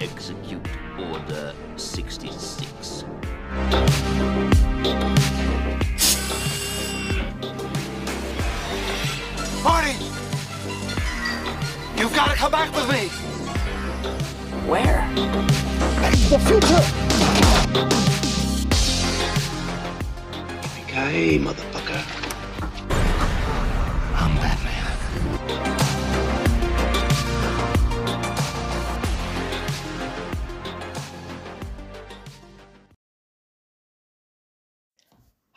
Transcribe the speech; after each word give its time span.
Execute 0.00 0.66
Order 0.98 1.54
66. 1.76 3.04
Marty! 9.62 9.92
You've 11.96 12.14
got 12.14 12.30
to 12.30 12.36
come 12.36 12.52
back 12.52 12.74
with 12.74 12.88
me! 12.90 13.08
Where? 14.68 15.08
The 16.30 16.38
future! 16.38 16.84
Okay, 20.84 21.38
motherfucker. 21.38 21.69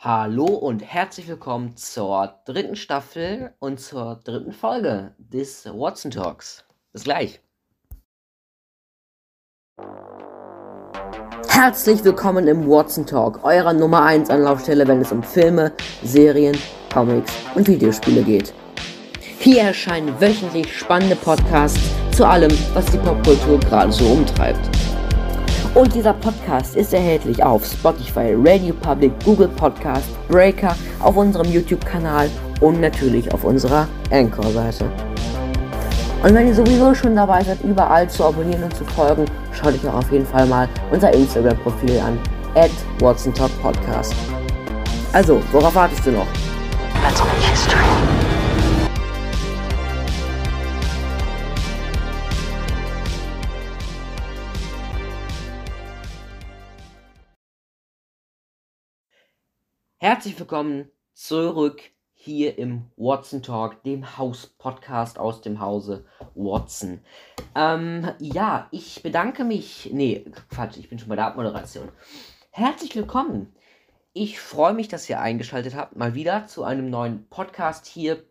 Hallo 0.04 0.44
und 0.44 0.82
herzlich 0.82 1.28
willkommen 1.28 1.78
zur 1.78 2.34
dritten 2.44 2.76
Staffel 2.76 3.54
und 3.58 3.80
zur 3.80 4.20
dritten 4.22 4.52
Folge 4.52 5.14
des 5.16 5.64
Watson 5.64 6.10
Talks. 6.10 6.62
Bis 6.92 7.04
gleich. 7.04 7.40
Herzlich 11.48 12.04
willkommen 12.04 12.46
im 12.48 12.68
Watson 12.68 13.06
Talk, 13.06 13.42
eurer 13.44 13.72
Nummer 13.72 14.02
1 14.02 14.28
Anlaufstelle, 14.28 14.86
wenn 14.86 15.00
es 15.00 15.10
um 15.10 15.22
Filme, 15.22 15.72
Serien, 16.02 16.58
Comics 16.92 17.32
und 17.54 17.66
Videospiele 17.66 18.22
geht. 18.24 18.52
Hier 19.38 19.62
erscheinen 19.62 20.20
wöchentlich 20.20 20.70
spannende 20.76 21.16
Podcasts 21.16 21.80
zu 22.14 22.26
allem, 22.26 22.52
was 22.74 22.84
die 22.92 22.98
Popkultur 22.98 23.58
gerade 23.58 23.90
so 23.90 24.04
umtreibt. 24.04 24.83
Und 25.74 25.92
dieser 25.92 26.12
Podcast 26.12 26.76
ist 26.76 26.94
erhältlich 26.94 27.42
auf 27.42 27.64
Spotify, 27.66 28.32
Radio 28.36 28.72
Public, 28.74 29.12
Google 29.24 29.48
Podcast, 29.48 30.06
Breaker, 30.28 30.76
auf 31.00 31.16
unserem 31.16 31.50
YouTube-Kanal 31.50 32.30
und 32.60 32.80
natürlich 32.80 33.32
auf 33.34 33.42
unserer 33.42 33.88
Anchor-Seite. 34.12 34.84
Und 36.22 36.32
wenn 36.32 36.46
ihr 36.46 36.54
sowieso 36.54 36.94
schon 36.94 37.16
dabei 37.16 37.42
seid, 37.42 37.60
überall 37.64 38.08
zu 38.08 38.24
abonnieren 38.24 38.62
und 38.62 38.76
zu 38.76 38.84
folgen, 38.84 39.24
schaut 39.52 39.74
euch 39.74 39.88
auch 39.88 39.94
auf 39.94 40.12
jeden 40.12 40.26
Fall 40.26 40.46
mal 40.46 40.68
unser 40.92 41.12
Instagram-Profil 41.12 41.98
an, 41.98 42.20
at 42.54 42.70
WatsonTalkPodcast. 43.00 44.14
Also, 45.12 45.42
worauf 45.50 45.74
wartest 45.74 46.06
du 46.06 46.12
noch? 46.12 46.26
Let's 47.02 47.18
make 47.18 47.50
history. 47.50 48.23
Herzlich 60.04 60.38
willkommen 60.38 60.90
zurück 61.14 61.80
hier 62.12 62.58
im 62.58 62.90
Watson 62.98 63.42
Talk, 63.42 63.82
dem 63.84 64.18
Haus-Podcast 64.18 65.18
aus 65.18 65.40
dem 65.40 65.60
Hause 65.60 66.04
Watson. 66.34 67.00
Ähm, 67.54 68.10
ja, 68.18 68.68
ich 68.70 69.02
bedanke 69.02 69.44
mich. 69.44 69.88
Nee, 69.94 70.26
Quatsch, 70.50 70.76
ich 70.76 70.90
bin 70.90 70.98
schon 70.98 71.08
bei 71.08 71.16
der 71.16 71.24
Abmoderation. 71.24 71.88
Herzlich 72.50 72.94
willkommen. 72.94 73.56
Ich 74.12 74.40
freue 74.40 74.74
mich, 74.74 74.88
dass 74.88 75.08
ihr 75.08 75.20
eingeschaltet 75.20 75.74
habt, 75.74 75.96
mal 75.96 76.14
wieder 76.14 76.46
zu 76.46 76.64
einem 76.64 76.90
neuen 76.90 77.26
Podcast 77.30 77.86
hier. 77.86 78.22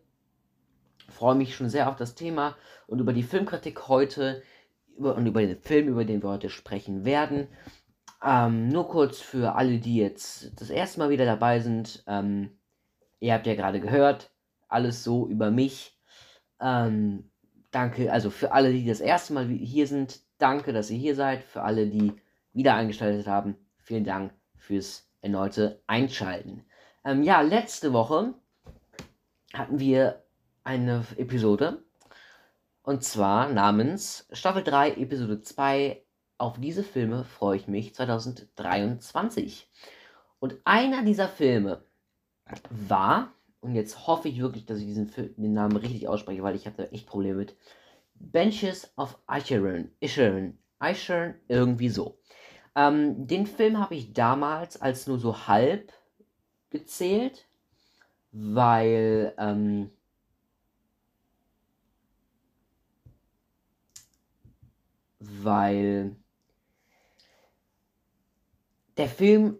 Freue 1.08 1.34
mich 1.34 1.56
schon 1.56 1.70
sehr 1.70 1.88
auf 1.88 1.96
das 1.96 2.14
Thema 2.14 2.56
und 2.86 3.00
über 3.00 3.12
die 3.12 3.24
Filmkritik 3.24 3.88
heute 3.88 4.44
über, 4.96 5.16
und 5.16 5.26
über 5.26 5.40
den 5.44 5.60
Film, 5.60 5.88
über 5.88 6.04
den 6.04 6.22
wir 6.22 6.30
heute 6.30 6.50
sprechen 6.50 7.04
werden. 7.04 7.48
Ähm, 8.24 8.68
nur 8.68 8.88
kurz 8.88 9.20
für 9.20 9.54
alle, 9.54 9.78
die 9.78 9.96
jetzt 9.96 10.58
das 10.58 10.70
erste 10.70 10.98
Mal 10.98 11.10
wieder 11.10 11.26
dabei 11.26 11.60
sind. 11.60 12.02
Ähm, 12.06 12.56
ihr 13.20 13.34
habt 13.34 13.46
ja 13.46 13.54
gerade 13.54 13.80
gehört, 13.80 14.30
alles 14.68 15.04
so 15.04 15.28
über 15.28 15.50
mich. 15.50 15.98
Ähm, 16.58 17.30
danke, 17.70 18.10
also 18.10 18.30
für 18.30 18.52
alle, 18.52 18.72
die 18.72 18.86
das 18.86 19.00
erste 19.00 19.34
Mal 19.34 19.46
hier 19.48 19.86
sind, 19.86 20.20
danke, 20.38 20.72
dass 20.72 20.90
ihr 20.90 20.98
hier 20.98 21.14
seid. 21.14 21.44
Für 21.44 21.62
alle, 21.62 21.86
die 21.86 22.14
wieder 22.54 22.74
eingeschaltet 22.74 23.26
haben, 23.26 23.56
vielen 23.78 24.04
Dank 24.04 24.32
fürs 24.56 25.06
erneute 25.20 25.82
Einschalten. 25.86 26.64
Ähm, 27.04 27.22
ja, 27.22 27.42
letzte 27.42 27.92
Woche 27.92 28.32
hatten 29.52 29.78
wir 29.78 30.22
eine 30.62 31.04
Episode. 31.16 31.82
Und 32.82 33.02
zwar 33.02 33.50
namens 33.50 34.28
Staffel 34.32 34.62
3, 34.62 34.92
Episode 34.94 35.40
2 35.40 36.03
auf 36.44 36.60
diese 36.60 36.84
Filme 36.84 37.24
freue 37.24 37.56
ich 37.56 37.68
mich 37.68 37.94
2023. 37.94 39.66
Und 40.40 40.58
einer 40.64 41.02
dieser 41.02 41.26
Filme 41.26 41.82
war, 42.68 43.32
und 43.62 43.74
jetzt 43.74 44.06
hoffe 44.06 44.28
ich 44.28 44.40
wirklich, 44.40 44.66
dass 44.66 44.78
ich 44.78 44.84
diesen 44.84 45.08
Film, 45.08 45.34
den 45.38 45.54
Namen 45.54 45.76
richtig 45.76 46.06
ausspreche, 46.06 46.42
weil 46.42 46.54
ich 46.54 46.66
hatte 46.66 46.92
echt 46.92 47.06
Probleme 47.06 47.38
mit, 47.38 47.56
Benches 48.16 48.92
of 48.98 49.18
Icherin, 49.26 49.90
Icherin, 50.00 50.58
Icherin, 50.82 51.34
irgendwie 51.48 51.88
so. 51.88 52.18
Ähm, 52.76 53.26
den 53.26 53.46
Film 53.46 53.80
habe 53.80 53.94
ich 53.94 54.12
damals 54.12 54.80
als 54.82 55.06
nur 55.06 55.18
so 55.18 55.48
halb 55.48 55.94
gezählt, 56.68 57.46
weil 58.32 59.32
ähm, 59.38 59.90
weil 65.20 66.16
der 68.96 69.08
Film 69.08 69.58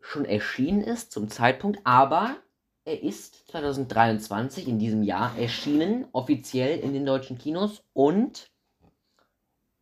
schon 0.00 0.24
erschienen 0.24 0.82
ist 0.82 1.12
zum 1.12 1.28
Zeitpunkt, 1.28 1.80
aber 1.84 2.36
er 2.84 3.02
ist 3.02 3.48
2023 3.50 4.66
in 4.66 4.78
diesem 4.78 5.02
Jahr 5.02 5.36
erschienen, 5.38 6.06
offiziell 6.12 6.78
in 6.78 6.92
den 6.94 7.04
deutschen 7.04 7.38
Kinos 7.38 7.84
und 7.92 8.50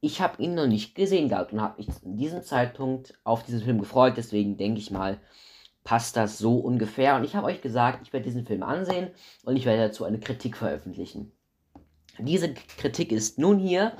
ich 0.01 0.21
habe 0.21 0.43
ihn 0.43 0.55
noch 0.55 0.67
nicht 0.67 0.95
gesehen 0.95 1.29
gehabt 1.29 1.53
und 1.53 1.61
habe 1.61 1.79
mich 1.79 1.91
zu 1.93 2.01
diesem 2.05 2.43
Zeitpunkt 2.43 3.15
auf 3.25 3.45
diesen 3.45 3.63
Film 3.63 3.79
gefreut, 3.79 4.15
deswegen 4.17 4.57
denke 4.57 4.81
ich 4.81 4.91
mal, 4.91 5.21
passt 5.85 6.17
das 6.17 6.39
so 6.39 6.59
ungefähr 6.59 7.17
und 7.17 7.25
ich 7.25 7.37
habe 7.37 7.47
euch 7.47 7.61
gesagt, 7.61 8.01
ich 8.03 8.13
werde 8.13 8.25
diesen 8.25 8.45
Film 8.45 8.63
ansehen 8.63 9.11
und 9.45 9.57
ich 9.57 9.65
werde 9.65 9.83
dazu 9.83 10.05
eine 10.05 10.19
Kritik 10.19 10.57
veröffentlichen. 10.57 11.33
Diese 12.19 12.53
Kritik 12.55 13.13
ist 13.13 13.39
nun 13.39 13.59
hier. 13.59 13.93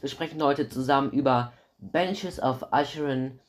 Wir 0.00 0.08
sprechen 0.08 0.42
heute 0.42 0.68
zusammen 0.68 1.10
über 1.12 1.52
Benches 1.78 2.40
of 2.40 2.64
Icherin 2.72 3.40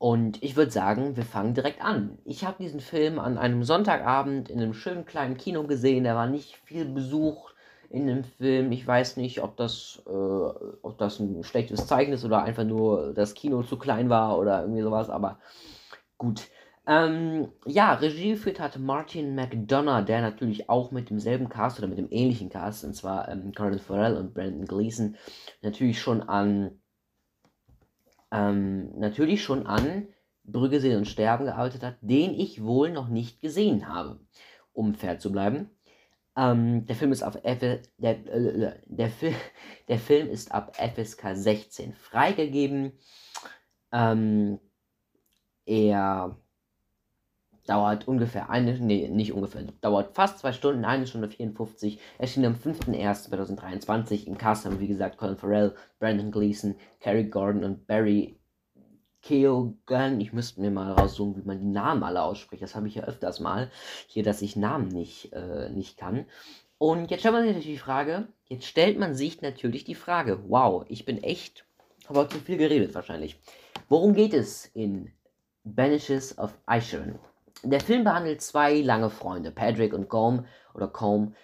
und 0.00 0.42
ich 0.42 0.56
würde 0.56 0.70
sagen, 0.70 1.18
wir 1.18 1.26
fangen 1.26 1.52
direkt 1.52 1.84
an. 1.84 2.16
Ich 2.24 2.46
habe 2.46 2.56
diesen 2.58 2.80
Film 2.80 3.18
an 3.18 3.36
einem 3.36 3.64
Sonntagabend 3.64 4.48
in 4.48 4.58
einem 4.58 4.72
schönen 4.72 5.04
kleinen 5.04 5.36
Kino 5.36 5.64
gesehen. 5.64 6.04
Da 6.04 6.14
war 6.14 6.26
nicht 6.26 6.56
viel 6.64 6.86
Besuch 6.86 7.50
in 7.90 8.06
dem 8.06 8.24
Film. 8.24 8.72
Ich 8.72 8.86
weiß 8.86 9.18
nicht, 9.18 9.42
ob 9.42 9.58
das, 9.58 10.02
äh, 10.06 10.10
ob 10.10 10.96
das 10.96 11.20
ein 11.20 11.44
schlechtes 11.44 11.86
Zeichen 11.86 12.14
ist 12.14 12.24
oder 12.24 12.42
einfach 12.42 12.64
nur 12.64 13.12
das 13.12 13.34
Kino 13.34 13.62
zu 13.62 13.78
klein 13.78 14.08
war 14.08 14.38
oder 14.38 14.62
irgendwie 14.62 14.80
sowas. 14.80 15.10
Aber 15.10 15.38
gut. 16.16 16.48
Ähm, 16.86 17.48
ja, 17.66 17.92
Regie 17.92 18.30
geführt 18.30 18.58
hat 18.58 18.78
Martin 18.78 19.34
McDonough, 19.34 20.06
der 20.06 20.22
natürlich 20.22 20.70
auch 20.70 20.92
mit 20.92 21.10
demselben 21.10 21.50
Cast 21.50 21.78
oder 21.78 21.88
mit 21.88 21.98
dem 21.98 22.08
ähnlichen 22.10 22.48
Cast, 22.48 22.84
und 22.84 22.94
zwar 22.94 23.28
ähm, 23.28 23.52
Colin 23.54 23.78
Farrell 23.78 24.16
und 24.16 24.32
Brandon 24.32 24.64
Gleason, 24.64 25.16
natürlich 25.60 26.00
schon 26.00 26.22
an 26.22 26.80
ähm, 28.30 28.98
natürlich 28.98 29.42
schon 29.42 29.66
an 29.66 30.08
Brügge 30.44 30.80
sehen 30.80 30.98
und 30.98 31.08
sterben 31.08 31.44
gearbeitet 31.44 31.82
hat, 31.82 31.96
den 32.00 32.32
ich 32.32 32.62
wohl 32.62 32.90
noch 32.90 33.08
nicht 33.08 33.40
gesehen 33.40 33.88
habe, 33.88 34.20
um 34.72 34.94
fair 34.94 35.18
zu 35.18 35.30
bleiben. 35.32 35.70
Ähm, 36.36 36.86
der 36.86 36.96
Film 36.96 37.12
ist 37.12 37.22
auf 37.22 37.36
F 37.42 37.58
der, 37.58 37.80
äh, 37.98 38.80
der, 38.86 39.10
Fi 39.10 39.34
der 39.88 39.98
Film 39.98 40.28
ist 40.28 40.52
ab 40.52 40.76
FSK 40.76 41.34
16 41.34 41.94
freigegeben. 41.94 42.92
Ähm, 43.92 44.60
er 45.66 46.38
dauert 47.70 48.08
ungefähr 48.08 48.50
eine, 48.50 48.76
nee, 48.80 49.06
nicht 49.06 49.32
ungefähr, 49.32 49.62
dauert 49.80 50.16
fast 50.16 50.40
zwei 50.40 50.52
Stunden, 50.52 50.84
eine 50.84 51.06
Stunde 51.06 51.28
54, 51.28 52.00
erschien 52.18 52.44
am 52.44 52.54
5.1.2023. 52.54 54.26
Im 54.26 54.36
Cast 54.36 54.64
haben, 54.64 54.80
wie 54.80 54.88
gesagt, 54.88 55.18
Colin 55.18 55.36
Farrell, 55.36 55.76
Brandon 56.00 56.32
Gleason, 56.32 56.74
Cary 56.98 57.24
Gordon 57.24 57.62
und 57.62 57.86
Barry 57.86 58.36
Keoghan. 59.22 60.20
Ich 60.20 60.32
müsste 60.32 60.60
mir 60.60 60.72
mal 60.72 60.92
raussuchen, 60.94 61.36
wie 61.36 61.46
man 61.46 61.60
die 61.60 61.66
Namen 61.66 62.02
alle 62.02 62.22
ausspricht. 62.22 62.60
Das 62.60 62.74
habe 62.74 62.88
ich 62.88 62.96
ja 62.96 63.04
öfters 63.04 63.38
mal, 63.38 63.70
hier, 64.08 64.24
dass 64.24 64.42
ich 64.42 64.56
Namen 64.56 64.88
nicht, 64.88 65.32
äh, 65.32 65.70
nicht 65.70 65.96
kann. 65.96 66.26
Und 66.76 67.12
jetzt 67.12 67.20
stellt 67.20 67.34
man 67.34 67.44
sich 67.44 67.52
natürlich 67.52 67.78
die 67.78 67.84
Frage, 67.84 68.26
jetzt 68.48 68.66
stellt 68.66 68.98
man 68.98 69.14
sich 69.14 69.42
natürlich 69.42 69.84
die 69.84 69.94
Frage, 69.94 70.40
wow, 70.48 70.84
ich 70.88 71.04
bin 71.04 71.22
echt, 71.22 71.64
habe 72.08 72.18
heute 72.18 72.38
zu 72.38 72.40
viel 72.40 72.56
geredet 72.56 72.96
wahrscheinlich. 72.96 73.38
Worum 73.88 74.12
geht 74.14 74.34
es 74.34 74.66
in 74.74 75.12
Banishes 75.62 76.36
of 76.36 76.58
Icherin? 76.68 77.20
Der 77.62 77.80
Film 77.80 78.04
behandelt 78.04 78.40
zwei 78.40 78.80
lange 78.80 79.10
Freunde, 79.10 79.50
Patrick 79.50 79.92
und 79.92 80.08
Combe 80.08 80.44
oder 80.72 80.88
Combe, 80.88 81.34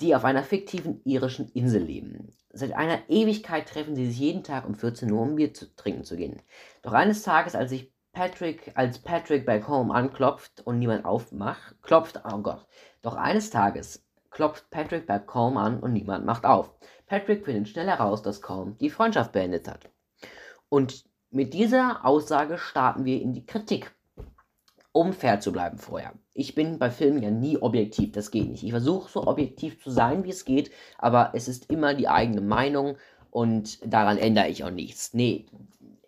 die 0.00 0.14
auf 0.16 0.24
einer 0.24 0.42
fiktiven 0.42 1.00
irischen 1.04 1.48
Insel 1.52 1.82
leben. 1.82 2.32
Seit 2.52 2.72
einer 2.72 3.08
Ewigkeit 3.08 3.68
treffen 3.68 3.94
sie 3.94 4.06
sich 4.06 4.18
jeden 4.18 4.42
Tag 4.42 4.66
um 4.66 4.74
14 4.74 5.10
Uhr, 5.12 5.20
um 5.20 5.36
Bier 5.36 5.54
zu 5.54 5.74
trinken 5.76 6.04
zu 6.04 6.16
gehen. 6.16 6.42
Doch 6.82 6.92
eines 6.92 7.22
Tages, 7.22 7.54
als 7.54 7.70
sich 7.70 7.92
Patrick, 8.12 8.72
als 8.74 8.98
Patrick 8.98 9.46
back 9.46 9.68
home 9.68 9.94
anklopft 9.94 10.62
und 10.64 10.78
niemand 10.78 11.04
aufmacht, 11.04 11.76
klopft, 11.82 12.20
oh 12.24 12.38
Gott. 12.38 12.66
Doch 13.02 13.16
eines 13.16 13.50
Tages 13.50 14.04
klopft 14.30 14.68
Patrick 14.70 15.06
bei 15.06 15.18
Colm 15.18 15.56
an 15.56 15.80
und 15.80 15.92
niemand 15.92 16.26
macht 16.26 16.44
auf. 16.44 16.72
Patrick 17.06 17.44
findet 17.44 17.68
schnell 17.68 17.86
heraus, 17.86 18.22
dass 18.22 18.42
Colm 18.42 18.76
die 18.78 18.90
Freundschaft 18.90 19.32
beendet 19.32 19.68
hat. 19.68 19.90
Und 20.68 21.04
mit 21.30 21.54
dieser 21.54 22.04
Aussage 22.04 22.58
starten 22.58 23.04
wir 23.04 23.20
in 23.20 23.32
die 23.32 23.46
Kritik. 23.46 23.94
Um 24.96 25.12
fair 25.12 25.40
zu 25.40 25.50
bleiben 25.50 25.76
vorher. 25.76 26.12
Ich 26.34 26.54
bin 26.54 26.78
bei 26.78 26.88
Filmen 26.88 27.20
ja 27.20 27.32
nie 27.32 27.58
objektiv, 27.58 28.12
das 28.12 28.30
geht 28.30 28.48
nicht. 28.48 28.62
Ich 28.62 28.70
versuche 28.70 29.10
so 29.10 29.26
objektiv 29.26 29.82
zu 29.82 29.90
sein, 29.90 30.22
wie 30.22 30.30
es 30.30 30.44
geht, 30.44 30.70
aber 30.98 31.32
es 31.34 31.48
ist 31.48 31.68
immer 31.68 31.94
die 31.94 32.06
eigene 32.06 32.40
Meinung 32.40 32.96
und 33.32 33.80
daran 33.84 34.18
ändere 34.18 34.46
ich 34.46 34.62
auch 34.62 34.70
nichts. 34.70 35.12
Nee, 35.12 35.46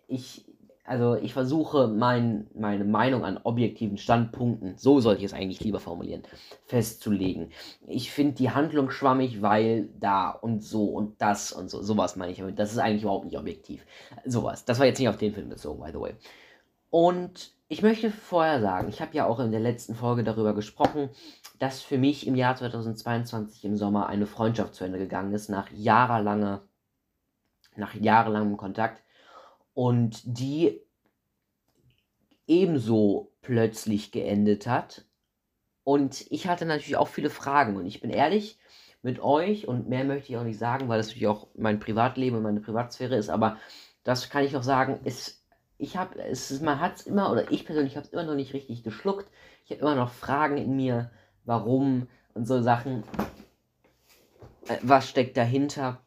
ich, 0.07 0.45
also 0.85 1.15
ich 1.15 1.33
versuche 1.33 1.89
mein, 1.89 2.47
meine 2.55 2.85
Meinung 2.85 3.25
an 3.25 3.37
objektiven 3.43 3.97
Standpunkten, 3.97 4.77
so 4.77 5.01
sollte 5.01 5.19
ich 5.19 5.25
es 5.25 5.33
eigentlich 5.33 5.59
lieber 5.59 5.81
formulieren, 5.81 6.23
festzulegen. 6.67 7.51
Ich 7.87 8.09
finde 8.13 8.35
die 8.35 8.51
Handlung 8.51 8.89
schwammig, 8.89 9.41
weil 9.41 9.89
da 9.99 10.29
und 10.29 10.63
so 10.63 10.85
und 10.85 11.21
das 11.21 11.51
und 11.51 11.69
so, 11.69 11.83
sowas 11.83 12.15
meine 12.15 12.31
ich 12.31 12.37
damit. 12.37 12.57
Das 12.57 12.71
ist 12.71 12.77
eigentlich 12.77 13.03
überhaupt 13.03 13.25
nicht 13.25 13.37
objektiv. 13.37 13.85
Sowas. 14.23 14.63
Das 14.63 14.79
war 14.79 14.85
jetzt 14.85 14.99
nicht 14.99 15.09
auf 15.09 15.17
den 15.17 15.33
Film 15.33 15.49
bezogen, 15.49 15.83
by 15.83 15.91
the 15.91 15.99
way. 15.99 16.13
Und 16.89 17.56
ich 17.69 17.81
möchte 17.81 18.11
vorher 18.11 18.61
sagen, 18.61 18.87
ich 18.87 19.01
habe 19.01 19.15
ja 19.15 19.25
auch 19.25 19.39
in 19.39 19.51
der 19.51 19.59
letzten 19.59 19.93
Folge 19.93 20.23
darüber 20.23 20.53
gesprochen, 20.53 21.09
dass 21.59 21.81
für 21.81 21.97
mich 21.97 22.25
im 22.25 22.35
Jahr 22.35 22.55
2022 22.55 23.65
im 23.65 23.75
Sommer 23.75 24.07
eine 24.07 24.25
Freundschaft 24.25 24.73
zu 24.73 24.85
Ende 24.85 24.99
gegangen 24.99 25.33
ist, 25.33 25.49
nach 25.49 25.69
jahrelanger, 25.71 26.61
nach 27.75 27.93
jahrelangem 27.93 28.55
Kontakt 28.55 29.03
und 29.73 30.21
die 30.23 30.81
ebenso 32.47 33.33
plötzlich 33.41 34.11
geendet 34.11 34.65
hat. 34.65 35.05
Und 35.83 36.25
ich 36.31 36.47
hatte 36.47 36.65
natürlich 36.65 36.97
auch 36.97 37.09
viele 37.09 37.29
Fragen 37.29 37.75
und 37.75 37.85
ich 37.85 37.99
bin 37.99 38.09
ehrlich 38.09 38.59
mit 39.01 39.19
euch 39.19 39.67
und 39.67 39.89
mehr 39.89 40.05
möchte 40.05 40.31
ich 40.31 40.37
auch 40.37 40.43
nicht 40.43 40.59
sagen, 40.59 40.87
weil 40.87 40.97
das 40.97 41.07
natürlich 41.07 41.27
auch 41.27 41.47
mein 41.55 41.79
Privatleben 41.79 42.37
und 42.37 42.43
meine 42.43 42.61
Privatsphäre 42.61 43.15
ist, 43.15 43.29
aber 43.29 43.57
das 44.03 44.29
kann 44.29 44.45
ich 44.45 44.55
auch 44.55 44.63
sagen, 44.63 45.01
es, 45.03 45.45
ich 45.77 45.97
habe, 45.97 46.19
es, 46.21 46.59
man 46.61 46.79
hat 46.79 46.97
es 46.97 47.01
immer, 47.07 47.31
oder 47.31 47.51
ich 47.51 47.65
persönlich 47.65 47.95
habe 47.95 48.05
es 48.05 48.13
immer 48.13 48.23
noch 48.23 48.35
nicht 48.35 48.53
richtig 48.53 48.83
geschluckt. 48.83 49.29
Ich 49.65 49.71
habe 49.71 49.81
immer 49.81 49.95
noch 49.95 50.11
Fragen 50.11 50.57
in 50.57 50.75
mir, 50.75 51.11
warum 51.45 52.07
und 52.33 52.47
so 52.47 52.61
Sachen. 52.61 53.03
Äh, 54.67 54.77
was 54.81 55.09
steckt 55.09 55.37
dahinter? 55.37 56.01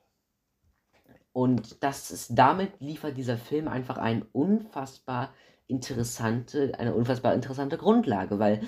Und 1.33 1.83
das 1.83 2.11
ist, 2.11 2.31
damit 2.37 2.81
liefert 2.81 3.17
dieser 3.17 3.39
Film 3.39 3.69
einfach 3.69 3.99
ein 3.99 4.23
unfassbar 4.33 5.33
interessante, 5.69 6.73
eine 6.79 6.95
unfassbar 6.95 7.35
interessante 7.35 7.79
Grundlage, 7.79 8.41
weil 8.41 8.67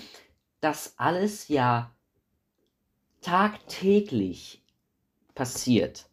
das 0.60 0.94
alles 0.96 1.48
ja 1.48 1.92
tagtäglich 3.20 4.64
passiert. 5.34 6.08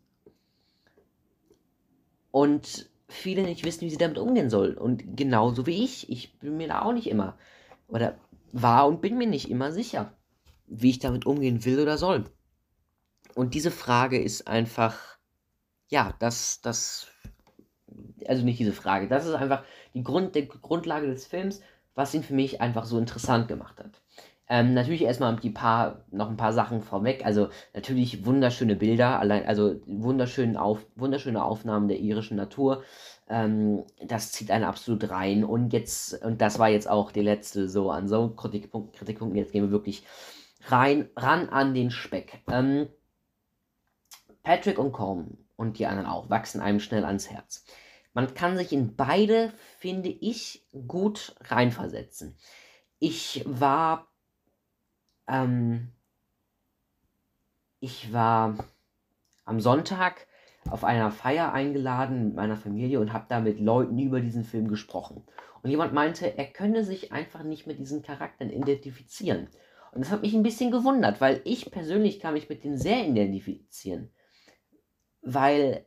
Und 2.32 2.89
viele 3.10 3.44
nicht 3.44 3.66
wissen, 3.66 3.82
wie 3.82 3.90
sie 3.90 3.98
damit 3.98 4.18
umgehen 4.18 4.50
sollen. 4.50 4.78
Und 4.78 5.18
genauso 5.18 5.66
wie 5.66 5.84
ich. 5.84 6.10
Ich 6.10 6.38
bin 6.40 6.58
mir 6.58 6.68
da 6.68 6.84
auch 6.84 6.94
nicht 6.94 7.10
immer, 7.10 7.38
oder 7.88 8.18
war 8.52 8.88
und 8.88 9.02
bin 9.02 9.18
mir 9.18 9.28
nicht 9.28 9.50
immer 9.50 9.72
sicher, 9.72 10.14
wie 10.68 10.92
ich 10.92 11.00
damit 11.00 11.26
umgehen 11.26 11.66
will 11.66 11.80
oder 11.80 11.98
soll. 11.98 12.26
Und 13.36 13.54
diese 13.54 13.72
Frage 13.72 14.22
ist 14.22 14.48
einfach, 14.48 15.18
ja, 15.90 16.14
das, 16.20 16.62
das, 16.62 17.08
also 18.26 18.44
nicht 18.44 18.60
diese 18.60 18.74
Frage, 18.74 19.08
das 19.08 19.26
ist 19.26 19.34
einfach 19.34 19.64
die 19.94 20.04
Grund, 20.04 20.36
die 20.36 20.48
Grundlage 20.48 21.08
des 21.08 21.26
Films, 21.26 21.62
was 21.96 22.14
ihn 22.14 22.24
für 22.24 22.34
mich 22.34 22.62
einfach 22.62 22.86
so 22.86 22.98
interessant 22.98 23.48
gemacht 23.48 23.80
hat. 23.80 24.02
Ähm, 24.51 24.74
natürlich 24.74 25.04
erstmal 25.04 25.36
die 25.36 25.51
paar, 25.51 26.06
noch 26.10 26.28
ein 26.28 26.38
paar 26.38 26.54
Sachen 26.54 26.81
vorweg. 26.81 27.24
Also 27.24 27.50
natürlich 27.75 28.25
wunderschöne 28.25 28.75
Bilder, 28.75 29.19
allein, 29.19 29.46
also 29.46 29.80
wunderschöne, 29.86 30.60
auf, 30.60 30.86
wunderschöne 30.96 31.44
Aufnahmen 31.44 31.88
der 31.88 32.00
irischen 32.00 32.36
Natur. 32.36 32.84
Ähm, 33.30 33.84
das 34.04 34.31
zieht 34.31 34.50
einen 34.50 34.63
absolut 34.63 35.10
rein. 35.12 35.44
Und 35.44 35.72
jetzt, 35.72 36.24
und 36.25 36.42
das 36.42 36.57
war 36.57 36.68
jetzt 36.68 36.90
auch 36.90 37.12
die 37.12 37.22
letzte 37.22 37.69
so 37.69 37.92
an 37.92 38.07
so 38.07 38.30
Kritikpunkt, 38.30 38.96
Kritikpunkten. 38.96 39.38
Jetzt 39.38 39.51
gehen 39.51 39.66
wir 39.66 39.72
wirklich 39.72 40.04
rein, 40.66 41.10
ran 41.16 41.50
an 41.50 41.75
den 41.75 41.92
Speck. 41.92 42.42
Ähm, 42.52 42.88
Patrick 44.42 44.80
und 44.80 44.94
Colm 44.94 45.38
und 45.57 45.78
die 45.78 45.86
anderen 45.86 46.10
auch 46.10 46.31
wachsen 46.31 46.60
einem 46.60 46.80
schnell 46.80 47.06
ans 47.06 47.30
Herz. 47.30 47.66
Man 48.13 48.34
kann 48.34 48.57
sich 48.57 48.74
in 48.74 48.95
beide, 48.95 49.54
finde 49.78 50.10
ich, 50.10 50.66
gut 50.88 51.36
reinversetzen. 51.42 52.36
Ich 52.98 53.44
war 53.45 54.09
ähm, 55.30 55.92
ich 57.80 58.12
war 58.12 58.56
am 59.46 59.60
Sonntag 59.60 60.28
auf 60.70 60.84
einer 60.84 61.12
Feier 61.12 61.54
eingeladen 61.54 62.26
mit 62.26 62.36
meiner 62.36 62.58
Familie 62.58 63.00
und 63.00 63.14
habe 63.14 63.26
da 63.30 63.40
mit 63.40 63.60
Leuten 63.60 63.98
über 63.98 64.20
diesen 64.20 64.44
Film 64.44 64.68
gesprochen. 64.68 65.24
Und 65.62 65.70
jemand 65.70 65.94
meinte, 65.94 66.38
er 66.38 66.46
könne 66.46 66.84
sich 66.84 67.12
einfach 67.12 67.44
nicht 67.44 67.68
mit 67.68 67.80
diesen 67.80 68.02
Charakteren 68.02 68.52
identifizieren. 68.52 69.48
Und 69.92 70.02
das 70.02 70.12
hat 70.12 70.22
mich 70.22 70.34
ein 70.34 70.44
bisschen 70.44 70.72
gewundert, 70.72 71.20
weil 71.22 71.42
ich 71.46 71.72
persönlich 71.72 72.20
kann 72.20 72.34
mich 72.34 72.50
mit 72.50 72.64
denen 72.64 72.78
sehr 72.78 73.08
identifizieren. 73.08 74.12
Weil 75.22 75.86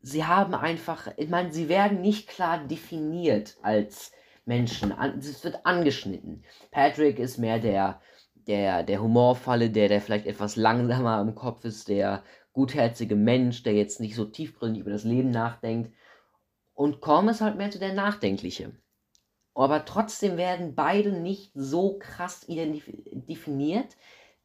sie 0.00 0.24
haben 0.24 0.54
einfach, 0.54 1.08
ich 1.16 1.28
meine, 1.28 1.52
sie 1.52 1.68
werden 1.68 2.00
nicht 2.00 2.28
klar 2.28 2.66
definiert 2.66 3.58
als 3.62 4.12
Menschen. 4.50 4.92
Es 5.20 5.44
wird 5.44 5.64
angeschnitten. 5.64 6.44
Patrick 6.72 7.20
ist 7.20 7.38
mehr 7.38 7.60
der, 7.60 8.00
der, 8.34 8.82
der 8.82 9.00
Humorfalle, 9.00 9.70
der, 9.70 9.88
der 9.88 10.00
vielleicht 10.00 10.26
etwas 10.26 10.56
langsamer 10.56 11.20
im 11.20 11.36
Kopf 11.36 11.64
ist, 11.64 11.88
der 11.88 12.24
gutherzige 12.52 13.14
Mensch, 13.14 13.62
der 13.62 13.74
jetzt 13.74 14.00
nicht 14.00 14.16
so 14.16 14.24
tiefgründig 14.24 14.80
über 14.82 14.90
das 14.90 15.04
Leben 15.04 15.30
nachdenkt. 15.30 15.94
Und 16.74 17.00
Korm 17.00 17.28
ist 17.28 17.40
halt 17.40 17.56
mehr 17.56 17.70
so 17.70 17.78
der 17.78 17.94
Nachdenkliche. 17.94 18.72
Aber 19.54 19.84
trotzdem 19.84 20.36
werden 20.36 20.74
beide 20.74 21.12
nicht 21.12 21.52
so 21.54 21.98
krass 21.98 22.44
definiert, 22.48 23.96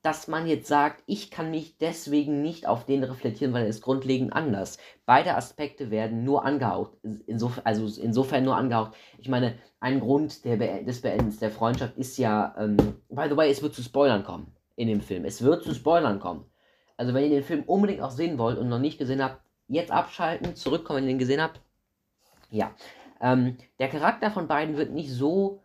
dass 0.06 0.28
man 0.28 0.46
jetzt 0.46 0.68
sagt, 0.68 1.02
ich 1.08 1.32
kann 1.32 1.50
mich 1.50 1.80
deswegen 1.80 2.44
nicht 2.44 2.68
auf 2.68 2.86
den 2.86 3.04
reflektieren, 3.04 3.56
weil 3.56 3.64
er 3.64 3.70
ist 3.70 3.82
grundlegend 3.82 4.34
anders. 4.34 4.78
Beide 5.08 5.36
Aspekte 5.36 5.90
werden 5.90 6.24
nur 6.24 6.46
angehaucht, 6.46 6.92
insofern, 7.26 7.66
also 7.66 8.00
insofern 8.00 8.44
nur 8.44 8.56
angehaucht. 8.56 8.96
Ich 9.18 9.30
meine, 9.30 9.56
ein 9.80 10.00
Grund 10.00 10.44
Be 10.44 10.84
des 10.86 11.02
Beendens 11.02 11.40
der 11.40 11.50
Freundschaft 11.50 11.98
ist 11.98 12.20
ja, 12.20 12.54
ähm, 12.60 12.78
by 13.10 13.26
the 13.28 13.36
way, 13.36 13.50
es 13.50 13.64
wird 13.64 13.74
zu 13.74 13.82
Spoilern 13.82 14.24
kommen 14.24 14.56
in 14.76 14.90
dem 14.90 15.02
Film. 15.02 15.26
Es 15.26 15.42
wird 15.42 15.64
zu 15.64 15.74
Spoilern 15.74 16.20
kommen. 16.20 16.46
Also 16.98 17.16
wenn 17.16 17.24
ihr 17.24 17.30
den 17.32 17.44
Film 17.44 17.64
unbedingt 17.64 18.02
auch 18.02 18.12
sehen 18.12 18.38
wollt 18.38 18.60
und 18.60 18.70
noch 18.70 18.78
nicht 18.78 19.00
gesehen 19.00 19.24
habt, 19.24 19.42
jetzt 19.68 19.90
abschalten, 19.90 20.56
zurückkommen, 20.56 20.98
wenn 20.98 21.06
ihr 21.06 21.14
den 21.14 21.20
gesehen 21.20 21.42
habt. 21.42 21.62
Ja. 22.52 22.76
Ähm, 23.20 23.58
der 23.80 23.90
Charakter 23.90 24.30
von 24.30 24.48
beiden 24.48 24.78
wird 24.78 24.92
nicht 24.92 25.10
so 25.10 25.64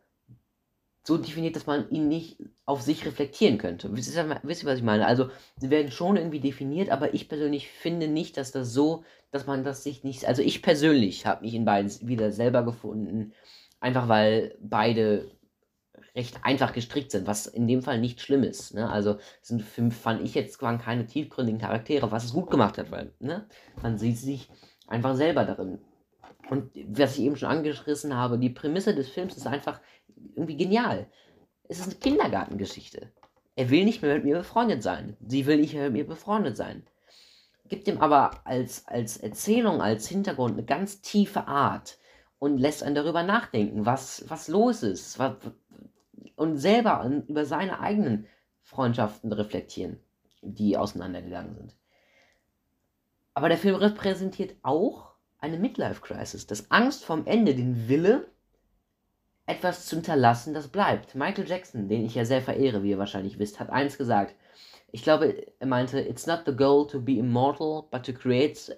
so 1.03 1.17
definiert, 1.17 1.57
dass 1.57 1.67
man 1.67 1.89
ihn 1.91 2.09
nicht 2.09 2.39
auf 2.67 2.83
sich 2.83 3.07
reflektieren 3.07 3.59
könnte. 3.59 3.95
Wisst 3.97 4.15
ihr, 4.15 4.41
wisst 4.43 4.63
ihr, 4.63 4.69
was 4.69 4.79
ich 4.79 4.85
meine? 4.85 5.07
Also, 5.07 5.31
sie 5.57 5.71
werden 5.71 5.91
schon 5.91 6.17
irgendwie 6.17 6.41
definiert, 6.41 6.91
aber 6.91 7.15
ich 7.15 7.29
persönlich 7.29 7.71
finde 7.71 8.09
nicht, 8.09 8.37
dass 8.37 8.53
das 8.53 8.73
so, 8.73 9.05
dass 9.31 9.47
man 9.47 9.65
das 9.65 9.83
sich 9.83 10.05
nicht. 10.05 10.27
Also, 10.27 10.43
ich 10.43 10.63
persönlich 10.63 11.27
habe 11.27 11.45
mich 11.45 11.55
in 11.55 11.65
beiden 11.65 11.91
wieder 12.07 12.33
selber 12.33 12.65
gefunden, 12.65 13.33
einfach 13.81 14.09
weil 14.09 14.57
beide 14.61 15.31
recht 16.15 16.41
einfach 16.43 16.73
gestrickt 16.73 17.13
sind, 17.13 17.27
was 17.27 17.47
in 17.47 17.67
dem 17.67 17.83
Fall 17.83 17.99
nicht 17.99 18.21
schlimm 18.21 18.43
ist. 18.43 18.75
Ne? 18.75 18.91
Also, 18.91 19.17
sind 19.41 19.63
für, 19.63 19.91
fand 19.91 20.23
ich 20.23 20.35
jetzt 20.35 20.61
waren 20.61 20.79
keine 20.79 21.07
tiefgründigen 21.07 21.61
Charaktere, 21.61 22.13
was 22.13 22.25
es 22.25 22.33
gut 22.35 22.51
gemacht 22.51 22.77
hat, 22.79 22.91
weil 22.91 23.15
ne? 23.21 23.47
man 23.83 23.97
sieht 23.99 24.19
sich 24.19 24.51
einfach 24.87 25.15
selber 25.17 25.45
darin. 25.45 25.79
Und 26.51 26.73
was 26.89 27.17
ich 27.17 27.25
eben 27.25 27.37
schon 27.37 27.49
angerissen 27.49 28.17
habe, 28.17 28.37
die 28.39 28.51
Prämisse 28.51 28.95
des 28.95 29.09
Films 29.09 29.37
ist 29.37 29.47
einfach, 29.47 29.81
irgendwie 30.35 30.57
genial. 30.57 31.07
Es 31.69 31.79
ist 31.79 31.87
eine 31.87 31.97
Kindergartengeschichte. 31.97 33.13
Er 33.57 33.71
will 33.71 33.85
nicht 33.85 34.03
mehr 34.03 34.15
mit 34.15 34.25
mir 34.25 34.37
befreundet 34.39 34.83
sein. 34.83 35.17
Sie 35.27 35.47
will 35.47 35.59
nicht 35.59 35.75
mehr 35.75 35.85
mit 35.85 35.93
mir 35.93 36.07
befreundet 36.07 36.57
sein. 36.57 36.87
Gibt 37.69 37.87
ihm 37.89 37.99
aber 37.99 38.45
als, 38.45 38.87
als 38.89 39.17
Erzählung, 39.17 39.81
als 39.81 40.09
Hintergrund 40.09 40.55
eine 40.55 40.65
ganz 40.65 41.01
tiefe 41.03 41.47
Art 41.47 41.99
und 42.39 42.59
lässt 42.59 42.83
einen 42.83 42.95
darüber 42.95 43.23
nachdenken, 43.23 43.87
was, 43.87 44.25
was 44.29 44.49
los 44.49 44.83
ist. 44.83 45.19
Was, 45.19 45.37
und 46.37 46.57
selber 46.57 47.05
über 47.29 47.45
seine 47.45 47.81
eigenen 47.81 48.27
Freundschaften 48.63 49.31
reflektieren, 49.31 50.01
die 50.41 50.77
auseinandergegangen 50.77 51.55
sind. 51.55 51.77
Aber 53.35 53.49
der 53.49 53.59
Film 53.59 53.75
repräsentiert 53.75 54.57
auch 54.63 55.11
eine 55.39 55.59
Midlife-Crisis, 55.59 56.47
das 56.47 56.71
Angst 56.71 57.05
vom 57.05 57.27
Ende, 57.27 57.55
den 57.55 57.89
Wille, 57.89 58.27
etwas 59.51 59.87
zu 59.87 59.97
hinterlassen, 59.97 60.55
das 60.55 60.69
bleibt. 60.69 61.15
Michael 61.15 61.49
Jackson, 61.49 61.89
den 61.89 62.05
ich 62.05 62.15
ja 62.15 62.25
sehr 62.25 62.43
verehre, 62.43 62.83
wie 62.83 62.91
ihr 62.91 62.99
wahrscheinlich 62.99 63.39
wisst, 63.39 63.61
hat 63.61 63.71
eins 63.71 63.99
gesagt. 63.99 64.35
ich 64.93 65.03
glaube, 65.03 65.47
er 65.59 65.67
meinte, 65.67 66.01
it's 66.01 66.27
not 66.27 66.45
the 66.47 66.53
goal 66.53 66.87
to 66.87 67.01
be 67.01 67.19
immortal, 67.19 67.89
but 67.91 68.05
to 68.05 68.13
create. 68.13 68.71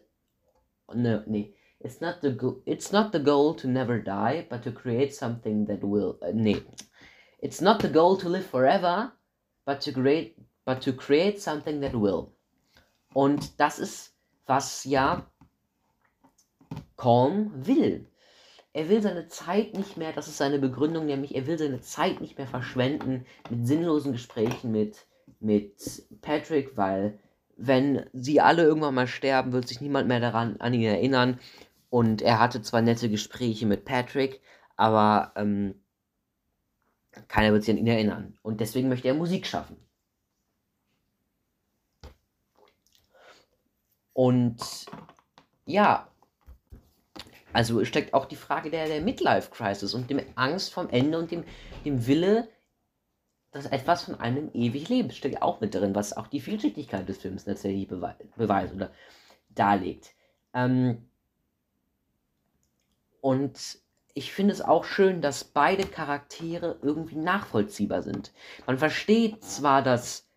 No, 0.94 1.22
nee. 1.26 1.54
It's 1.80 2.00
not 2.00 2.20
the 2.20 2.30
go 2.30 2.62
it's 2.64 2.92
not 2.92 3.12
the 3.12 3.18
goal 3.18 3.54
to 3.54 3.66
never 3.66 3.98
die, 3.98 4.46
but 4.48 4.62
to 4.62 4.72
create 4.72 5.14
something 5.14 5.66
that 5.66 5.82
will. 5.82 6.18
Äh, 6.22 6.32
nee. 6.32 6.62
It's 7.40 7.60
not 7.60 7.80
the 7.80 7.88
goal 7.88 8.16
to 8.18 8.28
live 8.28 8.46
forever, 8.46 9.12
but 9.64 9.80
to 9.80 9.92
create 9.92 10.36
but 10.64 10.80
to 10.82 10.92
create 10.92 11.40
something 11.40 11.80
that 11.80 11.94
will. 11.94 12.32
Und 13.14 13.58
das 13.58 13.78
ist, 13.78 14.14
was 14.46 14.84
ja 14.84 15.26
Calm 16.96 17.50
will. 17.54 18.06
Er 18.74 18.88
will 18.88 19.02
seine 19.02 19.28
Zeit 19.28 19.74
nicht 19.74 19.96
mehr, 19.96 20.12
das 20.12 20.28
ist 20.28 20.38
seine 20.38 20.58
Begründung, 20.58 21.06
nämlich 21.06 21.34
er 21.34 21.46
will 21.46 21.58
seine 21.58 21.80
Zeit 21.80 22.20
nicht 22.20 22.38
mehr 22.38 22.46
verschwenden 22.46 23.26
mit 23.50 23.66
sinnlosen 23.66 24.12
Gesprächen 24.12 24.72
mit, 24.72 25.06
mit 25.40 26.04
Patrick, 26.22 26.76
weil 26.76 27.18
wenn 27.56 28.06
sie 28.12 28.40
alle 28.40 28.62
irgendwann 28.64 28.94
mal 28.94 29.06
sterben, 29.06 29.52
wird 29.52 29.68
sich 29.68 29.80
niemand 29.80 30.08
mehr 30.08 30.20
daran 30.20 30.56
an 30.58 30.72
ihn 30.74 30.82
erinnern. 30.82 31.38
Und 31.90 32.22
er 32.22 32.40
hatte 32.40 32.62
zwar 32.62 32.80
nette 32.80 33.10
Gespräche 33.10 33.66
mit 33.66 33.84
Patrick, 33.84 34.40
aber 34.76 35.32
ähm, 35.36 35.74
keiner 37.28 37.52
wird 37.52 37.64
sich 37.64 37.74
an 37.74 37.78
ihn 37.78 37.86
erinnern. 37.86 38.38
Und 38.42 38.60
deswegen 38.60 38.88
möchte 38.88 39.08
er 39.08 39.14
Musik 39.14 39.46
schaffen. 39.46 39.76
Und 44.14 44.86
ja, 45.66 46.08
also 47.52 47.84
steckt 47.84 48.14
auch 48.14 48.26
die 48.26 48.36
Frage 48.36 48.70
der, 48.70 48.86
der 48.86 49.00
Midlife-Crisis 49.00 49.94
und 49.94 50.10
dem 50.10 50.20
Angst 50.34 50.72
vom 50.72 50.88
Ende 50.90 51.18
und 51.18 51.30
dem, 51.30 51.44
dem 51.84 52.06
Wille, 52.06 52.48
dass 53.50 53.66
etwas 53.66 54.04
von 54.04 54.14
einem 54.14 54.50
ewig 54.54 54.88
Leben 54.88 55.10
steckt 55.10 55.42
auch 55.42 55.60
mit 55.60 55.74
drin, 55.74 55.94
was 55.94 56.16
auch 56.16 56.26
die 56.26 56.40
Vielschichtigkeit 56.40 57.08
des 57.08 57.18
Films 57.18 57.44
tatsächlich 57.44 57.86
bewe 57.86 58.16
beweist 58.36 58.74
oder 58.74 58.90
darlegt. 59.50 60.14
Ähm, 60.54 61.08
und 63.20 63.78
ich 64.14 64.32
finde 64.32 64.52
es 64.52 64.62
auch 64.62 64.84
schön, 64.84 65.22
dass 65.22 65.44
beide 65.44 65.84
Charaktere 65.84 66.78
irgendwie 66.82 67.16
nachvollziehbar 67.16 68.02
sind. 68.02 68.32
Man 68.66 68.78
versteht 68.78 69.42
zwar, 69.44 69.82
dass 69.82 70.28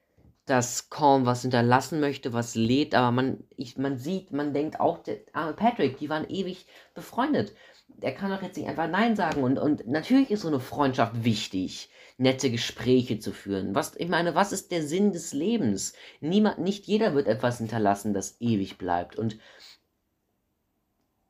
dass 0.45 0.89
Calm 0.89 1.25
was 1.25 1.41
hinterlassen 1.41 1.99
möchte, 1.99 2.31
was 2.31 2.55
lädt, 2.55 2.93
aber 2.93 3.11
man, 3.11 3.43
ich, 3.57 3.77
man 3.77 3.97
sieht, 3.97 4.31
man 4.31 4.53
denkt 4.53 4.79
auch, 4.79 4.99
der 4.99 5.17
arme 5.33 5.53
Patrick, 5.53 5.97
die 5.97 6.09
waren 6.09 6.29
ewig 6.29 6.67
befreundet. 6.93 7.53
Der 7.87 8.13
kann 8.13 8.29
doch 8.29 8.41
jetzt 8.41 8.57
nicht 8.57 8.67
einfach 8.67 8.89
Nein 8.89 9.15
sagen. 9.15 9.43
Und, 9.43 9.57
und 9.57 9.87
natürlich 9.87 10.29
ist 10.29 10.41
so 10.41 10.47
eine 10.47 10.59
Freundschaft 10.59 11.23
wichtig, 11.23 11.89
nette 12.17 12.51
Gespräche 12.51 13.19
zu 13.19 13.31
führen. 13.31 13.73
Was, 13.73 13.95
ich 13.95 14.09
meine, 14.09 14.35
was 14.35 14.51
ist 14.51 14.71
der 14.71 14.83
Sinn 14.83 15.13
des 15.13 15.33
Lebens? 15.33 15.93
Niemand, 16.19 16.59
nicht 16.59 16.85
jeder 16.85 17.15
wird 17.15 17.27
etwas 17.27 17.57
hinterlassen, 17.57 18.13
das 18.13 18.39
ewig 18.39 18.77
bleibt. 18.77 19.15
Und 19.15 19.39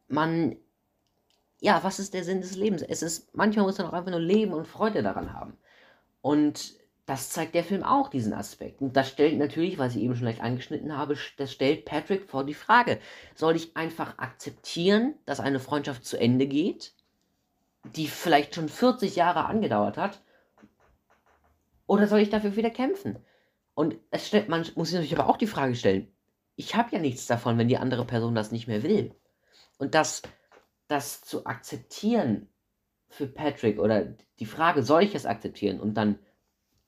man, 0.07 0.57
ja, 1.59 1.83
was 1.83 1.99
ist 1.99 2.13
der 2.13 2.23
Sinn 2.25 2.41
des 2.41 2.55
Lebens? 2.55 2.81
Es 2.81 3.01
ist, 3.01 3.33
manchmal 3.33 3.65
muss 3.65 3.77
man 3.77 3.87
auch 3.87 3.93
einfach 3.93 4.11
nur 4.11 4.19
leben 4.19 4.53
und 4.53 4.67
Freude 4.67 5.03
daran 5.03 5.33
haben. 5.33 5.57
Und 6.21 6.75
das 7.05 7.29
zeigt 7.29 7.53
der 7.53 7.63
Film 7.63 7.83
auch, 7.83 8.09
diesen 8.09 8.33
Aspekt. 8.33 8.81
Und 8.81 8.97
das 8.97 9.09
stellt 9.09 9.37
natürlich, 9.37 9.77
was 9.77 9.95
ich 9.95 10.01
eben 10.01 10.15
schon 10.15 10.25
leicht 10.25 10.41
angeschnitten 10.41 10.97
habe, 10.97 11.15
das 11.37 11.51
stellt 11.51 11.85
Patrick 11.85 12.29
vor 12.29 12.43
die 12.43 12.55
Frage, 12.55 12.99
soll 13.35 13.55
ich 13.55 13.77
einfach 13.77 14.17
akzeptieren, 14.17 15.13
dass 15.25 15.39
eine 15.39 15.59
Freundschaft 15.59 16.05
zu 16.05 16.17
Ende 16.17 16.47
geht, 16.47 16.93
die 17.95 18.07
vielleicht 18.07 18.55
schon 18.55 18.69
40 18.69 19.15
Jahre 19.15 19.45
angedauert 19.45 19.97
hat, 19.97 20.21
oder 21.87 22.07
soll 22.07 22.19
ich 22.19 22.31
dafür 22.31 22.55
wieder 22.55 22.71
kämpfen? 22.71 23.19
Und 23.75 23.97
es 24.09 24.27
stellt, 24.27 24.49
man 24.49 24.65
muss 24.75 24.89
sich 24.89 24.95
natürlich 24.95 25.17
aber 25.17 25.29
auch 25.29 25.37
die 25.37 25.45
Frage 25.45 25.75
stellen, 25.75 26.11
ich 26.55 26.75
habe 26.75 26.95
ja 26.95 26.99
nichts 26.99 27.27
davon, 27.27 27.57
wenn 27.57 27.67
die 27.67 27.77
andere 27.77 28.05
Person 28.05 28.33
das 28.33 28.51
nicht 28.51 28.67
mehr 28.67 28.81
will. 28.81 29.13
Und 29.77 29.93
das, 29.93 30.23
das 30.87 31.21
zu 31.21 31.45
akzeptieren 31.45 32.49
für 33.09 33.27
Patrick 33.27 33.77
oder 33.77 34.05
die 34.39 34.45
Frage, 34.45 34.81
soll 34.81 35.03
ich 35.03 35.13
es 35.13 35.25
akzeptieren 35.25 35.79
und 35.79 35.93
dann 35.95 36.17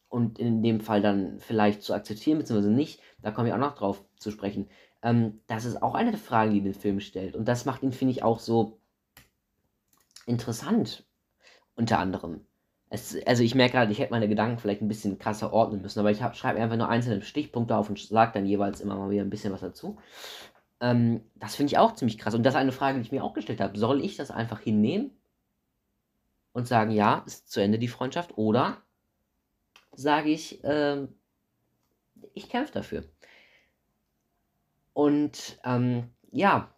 und 0.10 0.40
in 0.40 0.64
dem 0.64 0.80
Fall 0.80 1.02
dann 1.02 1.40
vielleicht 1.40 1.84
zu 1.84 1.94
akzeptieren, 1.94 2.38
beziehungsweise 2.38 2.72
nicht, 2.74 3.02
da 3.22 3.32
komme 3.32 3.50
ich 3.50 3.54
auch 3.54 3.60
noch 3.60 3.76
drauf 3.76 4.04
zu 4.18 4.32
sprechen. 4.32 4.70
Ähm, 5.02 5.42
das 5.48 5.66
ist 5.66 5.82
auch 5.82 5.96
eine 5.96 6.12
der 6.12 6.20
Fragen, 6.20 6.54
die 6.54 6.62
den 6.62 6.74
Film 6.74 7.00
stellt. 7.00 7.36
Und 7.36 7.48
das 7.48 7.66
macht 7.66 7.84
ihn, 7.84 7.92
finde 7.92 8.12
ich, 8.12 8.24
auch 8.24 8.40
so 8.40 8.80
interessant, 10.26 11.06
unter 11.76 12.00
anderem. 12.00 12.46
Es, 12.90 13.18
also 13.26 13.44
ich 13.44 13.54
merke 13.54 13.74
gerade, 13.74 13.92
ich 13.92 14.00
hätte 14.00 14.12
meine 14.12 14.30
Gedanken 14.30 14.60
vielleicht 14.60 14.82
ein 14.82 14.88
bisschen 14.88 15.20
krasser 15.20 15.52
ordnen 15.52 15.82
müssen, 15.82 16.00
aber 16.00 16.12
ich 16.12 16.20
schreibe 16.20 16.62
einfach 16.62 16.78
nur 16.78 16.88
einzelne 16.88 17.22
Stichpunkte 17.22 17.76
auf 17.76 17.90
und 17.90 18.00
sage 18.00 18.32
dann 18.34 18.46
jeweils 18.46 18.80
immer 18.80 18.96
mal 18.96 19.10
wieder 19.10 19.24
ein 19.24 19.30
bisschen 19.30 19.52
was 19.52 19.60
dazu. 19.60 19.98
Ähm, 20.80 21.22
das 21.36 21.56
finde 21.56 21.72
ich 21.72 21.78
auch 21.78 21.96
ziemlich 21.96 22.18
krass. 22.18 22.34
Und 22.34 22.44
das 22.44 22.54
ist 22.54 22.60
eine 22.60 22.72
Frage, 22.72 23.00
die 23.00 23.06
ich 23.06 23.12
mir 23.12 23.24
auch 23.24 23.34
gestellt 23.34 23.60
habe. 23.60 23.78
Soll 23.78 24.04
ich 24.04 24.16
das 24.16 24.32
einfach 24.32 24.62
hinnehmen 24.62 25.12
und 26.54 26.68
sagen, 26.68 26.92
ja, 26.92 27.24
ist 27.26 27.52
zu 27.52 27.62
Ende 27.62 27.80
die 27.80 27.88
Freundschaft? 27.88 28.38
Oder 28.38 28.78
sage 29.98 30.30
ich, 30.30 30.60
ähm, 30.64 31.10
ich 32.34 32.50
kämpfe 32.50 32.72
dafür. 32.72 33.04
Und 34.94 35.60
ähm, 35.66 36.12
ja, 36.32 36.74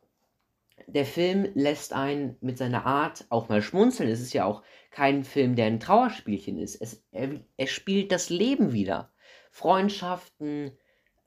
der 0.88 1.06
Film 1.06 1.52
lässt 1.54 1.94
einen 1.94 2.38
mit 2.42 2.58
seiner 2.58 2.86
Art 2.86 3.26
auch 3.30 3.50
mal 3.50 3.62
schmunzeln. 3.62 4.10
Es 4.10 4.22
ist 4.22 4.34
ja 4.34 4.46
auch 4.46 4.64
kein 4.90 5.24
Film, 5.24 5.56
der 5.56 5.68
ein 5.68 5.80
Trauerspielchen 5.80 6.58
ist. 6.58 6.76
Es, 6.82 7.04
er, 7.12 7.42
er 7.58 7.68
spielt 7.68 8.12
das 8.12 8.30
Leben 8.30 8.72
wieder. 8.74 9.12
Freundschaften, 9.52 10.72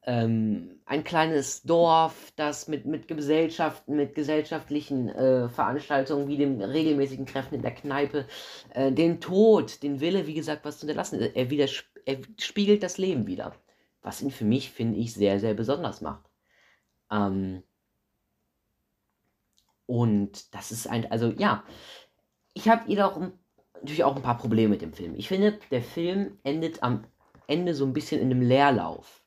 ähm, 0.05 0.81
ein 0.85 1.05
kleines 1.05 1.63
Dorf, 1.63 2.33
das 2.37 2.67
mit, 2.67 2.87
mit 2.87 3.07
Gesellschaften, 3.07 3.97
mit 3.97 4.15
gesellschaftlichen 4.15 5.09
äh, 5.09 5.49
Veranstaltungen 5.49 6.29
wie 6.29 6.37
dem 6.37 6.61
regelmäßigen 6.61 7.27
Treffen 7.27 7.55
in 7.55 7.63
der 7.63 7.75
Kneipe, 7.75 8.27
äh, 8.71 8.91
den 8.91 9.21
Tod, 9.21 9.83
den 9.83 10.01
Wille, 10.01 10.27
wie 10.27 10.35
gesagt, 10.35 10.65
was 10.65 10.79
zu 10.79 10.87
hinterlassen. 10.87 11.21
Er, 11.21 11.51
wieder, 11.51 11.69
er 12.05 12.19
spiegelt 12.39 12.83
das 12.83 12.99
Leben 12.99 13.27
wieder. 13.27 13.55
Was 14.03 14.21
ihn 14.21 14.33
für 14.33 14.45
mich, 14.45 14.73
finde 14.73 14.99
ich, 14.99 15.15
sehr, 15.15 15.39
sehr 15.39 15.55
besonders 15.55 16.01
macht. 16.01 16.29
Ähm, 17.11 17.63
und 19.87 20.53
das 20.53 20.73
ist 20.73 20.89
ein, 20.89 21.09
also 21.13 21.29
ja, 21.31 21.63
ich 22.55 22.69
habe 22.69 22.91
jedoch 22.91 23.21
natürlich 23.75 24.03
auch 24.03 24.17
ein 24.17 24.23
paar 24.23 24.39
Probleme 24.39 24.71
mit 24.71 24.83
dem 24.83 24.93
Film. 24.93 25.15
Ich 25.15 25.29
finde, 25.29 25.59
der 25.71 25.83
Film 25.83 26.39
endet 26.43 26.83
am 26.83 27.05
Ende 27.47 27.75
so 27.75 27.85
ein 27.85 27.93
bisschen 27.93 28.21
in 28.21 28.31
einem 28.31 28.43
Leerlauf 28.43 29.22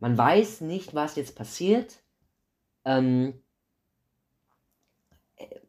man 0.00 0.16
weiß 0.18 0.62
nicht, 0.62 0.94
was 0.94 1.16
jetzt 1.16 1.36
passiert. 1.36 2.02
Ähm, 2.84 3.40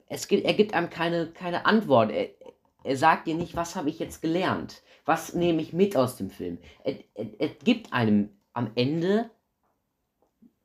es 0.07 0.27
gibt, 0.27 0.45
er 0.45 0.53
gibt 0.53 0.73
einem 0.73 0.89
keine, 0.89 1.31
keine 1.31 1.65
Antwort. 1.65 2.11
Er, 2.11 2.29
er 2.83 2.97
sagt 2.97 3.27
dir 3.27 3.35
nicht, 3.35 3.55
was 3.55 3.75
habe 3.75 3.89
ich 3.89 3.99
jetzt 3.99 4.21
gelernt? 4.21 4.81
Was 5.05 5.33
nehme 5.33 5.61
ich 5.61 5.73
mit 5.73 5.95
aus 5.95 6.15
dem 6.15 6.29
Film? 6.29 6.57
Er, 6.83 6.95
er, 7.13 7.39
er 7.39 7.49
gibt 7.49 7.93
einem 7.93 8.29
am 8.53 8.71
Ende 8.75 9.29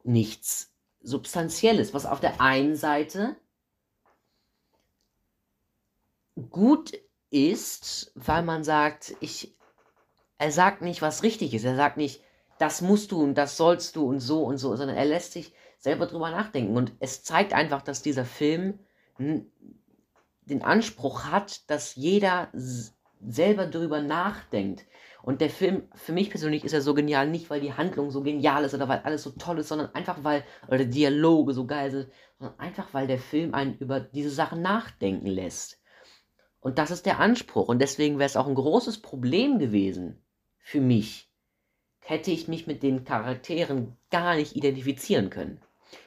nichts 0.02 0.72
Substanzielles, 1.02 1.94
was 1.94 2.06
auf 2.06 2.20
der 2.20 2.40
einen 2.40 2.76
Seite 2.76 3.36
gut 6.50 6.92
ist, 7.30 8.12
weil 8.14 8.42
man 8.42 8.64
sagt, 8.64 9.16
ich, 9.20 9.56
er 10.38 10.52
sagt 10.52 10.82
nicht, 10.82 11.02
was 11.02 11.22
richtig 11.22 11.54
ist. 11.54 11.64
Er 11.64 11.76
sagt 11.76 11.96
nicht, 11.96 12.22
das 12.58 12.80
musst 12.80 13.12
du 13.12 13.22
und 13.22 13.34
das 13.34 13.56
sollst 13.56 13.96
du 13.96 14.06
und 14.06 14.20
so 14.20 14.44
und 14.44 14.58
so, 14.58 14.74
sondern 14.76 14.96
er 14.96 15.04
lässt 15.04 15.32
sich 15.32 15.52
selber 15.78 16.06
drüber 16.06 16.30
nachdenken. 16.30 16.76
Und 16.76 16.92
es 17.00 17.22
zeigt 17.22 17.52
einfach, 17.52 17.82
dass 17.82 18.02
dieser 18.02 18.24
Film 18.24 18.78
den 19.18 20.62
Anspruch 20.62 21.24
hat, 21.24 21.68
dass 21.70 21.94
jeder 21.94 22.48
selber 23.20 23.66
drüber 23.66 24.00
nachdenkt. 24.00 24.86
Und 25.22 25.40
der 25.40 25.50
Film, 25.50 25.88
für 25.94 26.12
mich 26.12 26.30
persönlich, 26.30 26.64
ist 26.64 26.72
er 26.72 26.82
so 26.82 26.94
genial, 26.94 27.28
nicht 27.28 27.50
weil 27.50 27.60
die 27.60 27.72
Handlung 27.72 28.12
so 28.12 28.22
genial 28.22 28.64
ist 28.64 28.74
oder 28.74 28.88
weil 28.88 29.00
alles 29.00 29.24
so 29.24 29.30
toll 29.30 29.58
ist, 29.58 29.68
sondern 29.68 29.92
einfach 29.92 30.22
weil, 30.22 30.44
oder 30.68 30.84
Dialoge 30.84 31.52
so 31.52 31.66
geil 31.66 31.90
sind, 31.90 32.08
sondern 32.38 32.58
einfach 32.60 32.94
weil 32.94 33.08
der 33.08 33.18
Film 33.18 33.52
einen 33.52 33.76
über 33.78 33.98
diese 33.98 34.30
Sachen 34.30 34.62
nachdenken 34.62 35.26
lässt. 35.26 35.80
Und 36.60 36.78
das 36.78 36.92
ist 36.92 37.06
der 37.06 37.18
Anspruch. 37.18 37.68
Und 37.68 37.80
deswegen 37.80 38.18
wäre 38.18 38.26
es 38.26 38.36
auch 38.36 38.46
ein 38.46 38.54
großes 38.54 39.02
Problem 39.02 39.58
gewesen 39.58 40.24
für 40.58 40.80
mich, 40.80 41.28
hätte 42.06 42.30
ich 42.30 42.46
mich 42.46 42.68
mit 42.68 42.84
den 42.84 43.04
Charakteren 43.04 43.96
gar 44.10 44.36
nicht 44.36 44.54
identifizieren 44.54 45.28
können. 45.28 45.60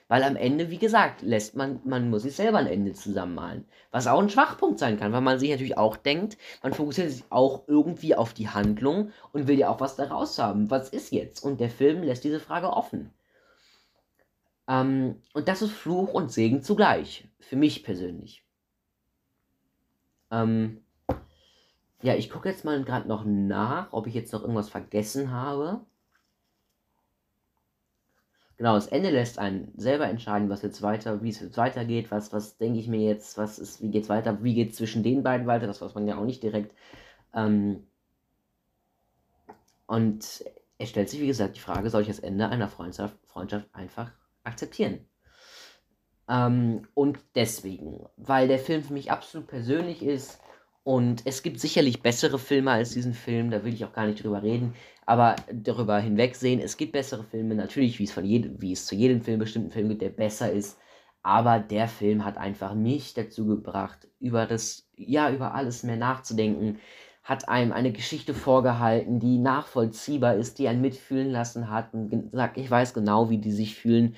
Weil 0.08 0.24
am 0.24 0.38
Ende, 0.38 0.72
wie 0.72 0.77
gesagt, 0.77 1.22
lässt 1.22 1.56
man, 1.56 1.82
man 1.84 2.10
muss 2.10 2.24
sich 2.24 2.36
selber 2.36 2.58
ein 2.58 2.68
Ende 2.68 2.94
zusammenmalen. 2.94 3.65
Was 3.91 4.08
auch 4.08 4.20
ein 4.20 4.29
Schwachpunkt 4.29 4.79
sein 4.79 4.98
kann, 4.98 5.12
weil 5.12 5.22
man 5.22 5.39
sich 5.39 5.51
natürlich 5.51 5.77
auch 5.77 5.98
denkt, 5.98 6.38
man 6.63 6.74
fokussiert 6.74 7.12
sich 7.12 7.24
auch 7.29 7.68
irgendwie 7.68 8.15
auf 8.15 8.34
die 8.34 8.50
Handlung 8.50 9.12
und 9.34 9.48
will 9.48 9.60
ja 9.60 9.70
auch 9.70 9.82
was 9.82 9.98
daraus 9.98 10.39
haben. 10.39 10.72
Was 10.72 10.89
ist 10.89 11.12
jetzt? 11.12 11.44
Und 11.44 11.60
der 11.60 11.70
Film 11.70 12.01
lässt 12.01 12.24
diese 12.24 12.39
Frage 12.39 12.72
offen. 12.72 13.13
Ähm, 14.68 15.22
und 15.34 15.48
das 15.50 15.62
ist 15.62 15.74
Fluch 15.74 16.13
und 16.13 16.32
Segen 16.32 16.63
zugleich. 16.63 17.27
Für 17.39 17.58
mich 17.58 17.84
persönlich. 17.84 18.44
Ähm, 20.32 20.82
ja, 22.01 22.15
ich 22.15 22.29
gucke 22.29 22.50
jetzt 22.50 22.65
mal 22.65 22.84
gerade 22.84 23.08
noch 23.08 23.25
nach, 23.25 23.91
ob 23.94 24.08
ich 24.08 24.13
jetzt 24.13 24.32
noch 24.34 24.41
irgendwas 24.41 24.70
vergessen 24.70 25.32
habe. 25.32 25.82
Genau, 28.58 28.75
das 28.75 28.88
Ende 28.88 29.10
lässt 29.10 29.39
einen 29.39 29.72
selber 29.77 30.08
entscheiden, 30.08 30.50
was 30.50 30.62
jetzt 30.62 30.82
weiter, 30.82 31.24
wie 31.24 31.29
es 31.29 31.39
jetzt 31.39 31.58
weitergeht, 31.58 32.12
was, 32.12 32.34
was 32.34 32.58
denke 32.58 32.79
ich 32.79 32.88
mir 32.88 33.00
jetzt, 33.00 33.38
was 33.38 33.58
ist, 33.58 33.82
wie 33.82 33.89
geht's 33.89 34.10
weiter, 34.10 34.44
wie 34.44 34.53
geht 34.53 34.72
es 34.72 34.75
zwischen 34.77 35.01
den 35.01 35.24
beiden 35.24 35.48
weiter, 35.48 35.65
das 35.65 35.82
weiß 35.82 35.96
man 35.96 36.08
ja 36.08 36.18
auch 36.18 36.25
nicht 36.25 36.44
direkt. 36.44 36.75
Ähm, 37.34 37.88
und 39.88 40.44
es 40.77 40.89
stellt 40.89 41.10
sich, 41.10 41.22
wie 41.22 41.27
gesagt, 41.27 41.56
die 41.56 41.62
Frage, 41.62 41.89
soll 41.89 42.01
ich 42.01 42.08
das 42.08 42.20
Ende 42.20 42.50
einer 42.50 42.68
Freundschaft, 42.68 43.15
Freundschaft 43.25 43.68
einfach 43.74 44.12
akzeptieren? 44.44 45.06
Ähm, 46.27 46.88
und 46.94 47.20
deswegen, 47.36 48.06
weil 48.18 48.48
der 48.48 48.60
Film 48.60 48.84
für 48.84 48.94
mich 48.94 49.12
absolut 49.12 49.48
persönlich 49.48 50.03
ist 50.03 50.39
und 50.89 51.22
es 51.25 51.43
gibt 51.43 51.60
sicherlich 51.60 52.01
bessere 52.01 52.39
Filme 52.39 52.72
als 52.72 52.93
diesen 52.93 53.13
Film, 53.13 53.51
da 53.51 53.63
will 53.63 53.75
ich 53.75 53.86
auch 53.86 53.93
gar 53.93 54.08
nicht 54.08 54.24
drüber 54.24 54.41
reden, 54.41 54.74
aber 55.05 55.36
darüber 55.53 56.00
hinwegsehen, 56.00 56.60
es 56.60 56.77
gibt 56.77 56.93
bessere 56.93 57.24
Filme, 57.24 57.53
natürlich, 57.53 58.00
wie 58.00 58.05
es, 58.05 58.12
von 58.12 58.25
jedem, 58.25 58.60
wie 58.60 58.72
es 58.72 58.88
zu 58.88 58.96
jedem 58.96 59.22
Film 59.22 59.38
bestimmten 59.38 59.69
Film 59.69 59.89
gibt, 59.89 60.01
der 60.01 60.10
besser 60.10 60.51
ist, 60.51 60.79
aber 61.22 61.60
der 61.60 61.88
Film 61.88 62.25
hat 62.25 62.39
einfach 62.39 62.74
mich 62.74 63.13
dazu 63.13 63.46
gebracht, 63.46 64.08
über 64.19 64.48
das, 64.48 64.89
ja, 64.96 65.31
über 65.31 65.53
alles 65.53 65.84
mehr 65.84 65.96
nachzudenken, 65.96 66.79
hat 67.24 67.48
einem 67.48 67.72
eine 67.72 67.91
Geschichte 67.91 68.34
vorgehalten, 68.34 69.19
die 69.19 69.38
nachvollziehbar 69.38 70.38
ist, 70.38 70.58
die 70.58 70.67
einen 70.67 70.81
mitfühlen 70.81 71.29
lassen 71.29 71.69
hat 71.69 71.93
und 71.93 72.31
gesagt, 72.31 72.58
ich 72.58 72.72
weiß 72.72 72.96
genau, 72.96 73.29
wie 73.29 73.38
die 73.38 73.51
sich 73.51 73.75
fühlen 73.75 74.15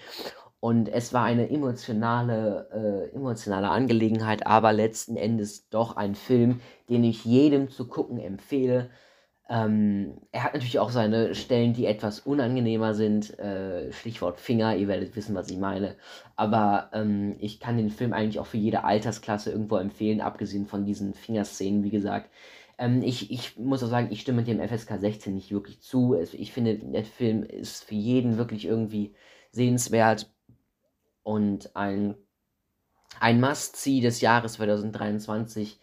und 0.62 0.90
es 0.90 1.12
war 1.12 1.26
eine 1.26 1.50
emotionale, 1.50 3.10
äh, 3.12 3.16
emotionale 3.16 3.70
Angelegenheit, 3.70 4.46
aber 4.46 4.72
letzten 4.74 5.18
Endes 5.18 5.70
doch 5.70 5.98
ein 5.98 6.14
Film, 6.14 6.62
den 6.88 7.04
ich 7.04 7.26
jedem 7.26 7.70
zu 7.70 7.88
gucken 7.88 8.20
empfehle. 8.20 8.92
Ähm, 9.50 10.22
er 10.32 10.44
hat 10.44 10.54
natürlich 10.54 10.78
auch 10.78 10.92
seine 10.92 11.34
Stellen, 11.34 11.74
die 11.74 11.88
etwas 11.88 12.20
unangenehmer 12.20 12.94
sind. 12.94 13.38
Äh, 13.40 13.92
Stichwort 13.92 14.40
Finger, 14.40 14.76
ihr 14.76 14.88
werdet 14.88 15.16
wissen, 15.16 15.34
was 15.34 15.50
ich 15.50 15.58
meine. 15.58 15.96
Aber 16.36 16.92
ähm, 16.94 17.36
ich 17.40 17.60
kann 17.60 17.78
den 17.78 17.90
Film 17.90 18.14
eigentlich 18.14 18.40
auch 18.40 18.46
für 18.46 18.58
jede 18.58 18.84
Altersklasse 18.84 19.52
irgendwo 19.52 19.78
empfehlen, 19.78 20.22
abgesehen 20.22 20.68
von 20.68 20.86
diesen 20.86 21.16
Fingerszenen, 21.16 21.84
wie 21.84 21.90
gesagt. 21.90 22.30
Ähm, 22.78 23.02
ich, 23.02 23.32
ich 23.32 23.58
muss 23.58 23.84
auch 23.84 23.90
sagen, 23.90 24.10
ich 24.12 24.22
stimme 24.22 24.44
dem 24.44 24.60
FSK 24.60 25.00
16 25.00 25.34
nicht 25.34 25.52
wirklich 25.52 25.82
zu. 25.82 26.16
Ich 26.34 26.54
finde, 26.54 26.76
der 26.76 27.04
Film 27.04 27.42
ist 27.42 27.84
für 27.84 27.96
jeden 27.96 28.38
wirklich 28.38 28.66
irgendwie 28.66 29.16
sehenswert 29.52 30.32
und 31.32 31.76
ein, 31.78 32.16
ein 33.22 33.40
Must-See 33.40 34.02
des 34.02 34.20
Jahres 34.20 34.54
2023. 34.54 35.80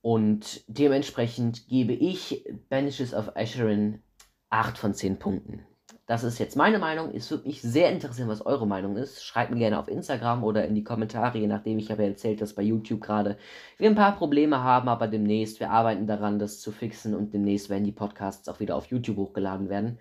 Und 0.00 0.64
dementsprechend 0.66 1.68
gebe 1.68 1.92
ich 1.92 2.44
Banishes 2.70 3.12
of 3.12 3.36
Asherin 3.36 4.02
8 4.48 4.78
von 4.78 4.94
10 4.94 5.18
Punkten. 5.18 5.66
Das 6.06 6.24
ist 6.24 6.38
jetzt 6.38 6.56
meine 6.56 6.78
Meinung. 6.78 7.14
Es 7.14 7.30
würde 7.30 7.46
mich 7.46 7.60
sehr 7.60 7.92
interessieren, 7.92 8.28
was 8.28 8.44
eure 8.44 8.66
Meinung 8.66 8.96
ist. 8.96 9.22
Schreibt 9.22 9.52
mir 9.52 9.58
gerne 9.58 9.78
auf 9.78 9.88
Instagram 9.88 10.42
oder 10.42 10.66
in 10.66 10.74
die 10.74 10.84
Kommentare, 10.84 11.38
je 11.38 11.46
nachdem. 11.46 11.78
Ich 11.78 11.90
habe 11.90 12.04
erzählt, 12.04 12.40
dass 12.40 12.54
bei 12.54 12.62
YouTube 12.62 13.02
gerade 13.02 13.36
wir 13.76 13.90
ein 13.90 13.94
paar 13.94 14.16
Probleme 14.16 14.62
haben, 14.62 14.88
aber 14.88 15.06
demnächst, 15.06 15.60
wir 15.60 15.70
arbeiten 15.70 16.06
daran, 16.06 16.38
das 16.38 16.60
zu 16.60 16.72
fixen 16.72 17.14
und 17.14 17.34
demnächst 17.34 17.68
werden 17.68 17.84
die 17.84 17.92
Podcasts 17.92 18.48
auch 18.48 18.58
wieder 18.58 18.76
auf 18.76 18.86
YouTube 18.86 19.18
hochgeladen 19.18 19.68
werden. 19.68 19.98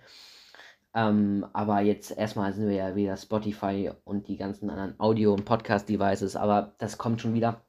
Ähm, 0.93 1.45
aber 1.53 1.81
jetzt 1.81 2.17
erstmal 2.17 2.53
sind 2.53 2.67
wir 2.67 2.75
ja 2.75 2.95
wieder 2.95 3.15
Spotify 3.15 3.91
und 4.03 4.27
die 4.27 4.37
ganzen 4.37 4.69
anderen 4.69 4.99
Audio- 4.99 5.33
und 5.33 5.45
Podcast-Devices, 5.45 6.35
aber 6.35 6.75
das 6.79 6.97
kommt 6.97 7.21
schon 7.21 7.33
wieder. 7.33 7.61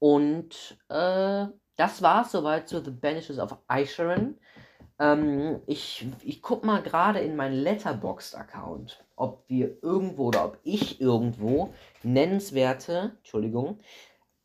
Und 0.00 0.76
äh, 0.88 1.46
das 1.76 2.02
war's 2.02 2.32
soweit 2.32 2.68
zu 2.68 2.82
The 2.84 2.90
Banishes 2.90 3.38
of 3.38 3.56
Aisharon. 3.68 4.36
Ähm, 4.98 5.60
ich 5.66 6.06
ich 6.24 6.42
guck 6.42 6.64
mal 6.64 6.82
gerade 6.82 7.20
in 7.20 7.36
meinen 7.36 7.54
Letterboxd-Account, 7.54 9.04
ob 9.16 9.44
wir 9.48 9.82
irgendwo 9.82 10.26
oder 10.26 10.44
ob 10.44 10.58
ich 10.64 11.00
irgendwo 11.00 11.72
nennenswerte, 12.02 13.12
Entschuldigung, 13.18 13.78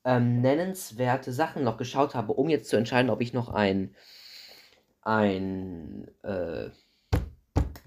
ähm, 0.05 0.41
nennenswerte 0.41 1.33
Sachen 1.33 1.63
noch 1.63 1.77
geschaut 1.77 2.15
habe, 2.15 2.33
um 2.33 2.49
jetzt 2.49 2.69
zu 2.69 2.77
entscheiden, 2.77 3.09
ob 3.09 3.21
ich 3.21 3.33
noch 3.33 3.49
ein, 3.49 3.95
ein, 5.01 6.07
äh, 6.23 6.69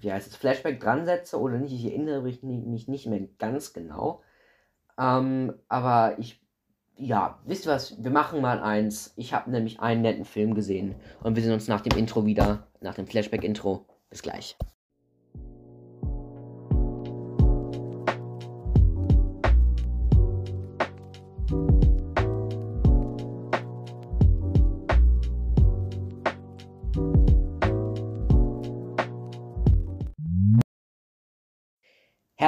wie 0.01 0.13
heißt 0.13 0.29
es, 0.29 0.37
Flashback 0.37 0.81
dran 0.81 1.05
setze 1.05 1.39
oder 1.39 1.59
nicht. 1.59 1.73
Ich 1.73 1.85
erinnere 1.85 2.23
mich 2.23 2.43
nicht, 2.43 2.89
nicht 2.89 3.07
mehr 3.07 3.21
ganz 3.39 3.73
genau. 3.73 4.23
Ähm, 4.99 5.55
aber 5.69 6.19
ich, 6.19 6.43
ja, 6.97 7.39
wisst 7.47 7.67
ihr 7.67 7.73
was, 7.73 8.03
wir 8.03 8.11
machen 8.11 8.41
mal 8.41 8.61
eins. 8.61 9.13
Ich 9.17 9.33
habe 9.33 9.51
nämlich 9.51 9.81
einen 9.81 10.03
netten 10.03 10.25
Film 10.25 10.55
gesehen 10.55 10.95
und 11.23 11.37
wir 11.37 11.43
sehen 11.43 11.53
uns 11.53 11.69
nach 11.69 11.81
dem 11.81 11.99
Intro 11.99 12.27
wieder, 12.27 12.67
nach 12.81 12.95
dem 12.95 13.07
Flashback-Intro. 13.07 13.87
Bis 14.11 14.23
gleich. 14.23 14.57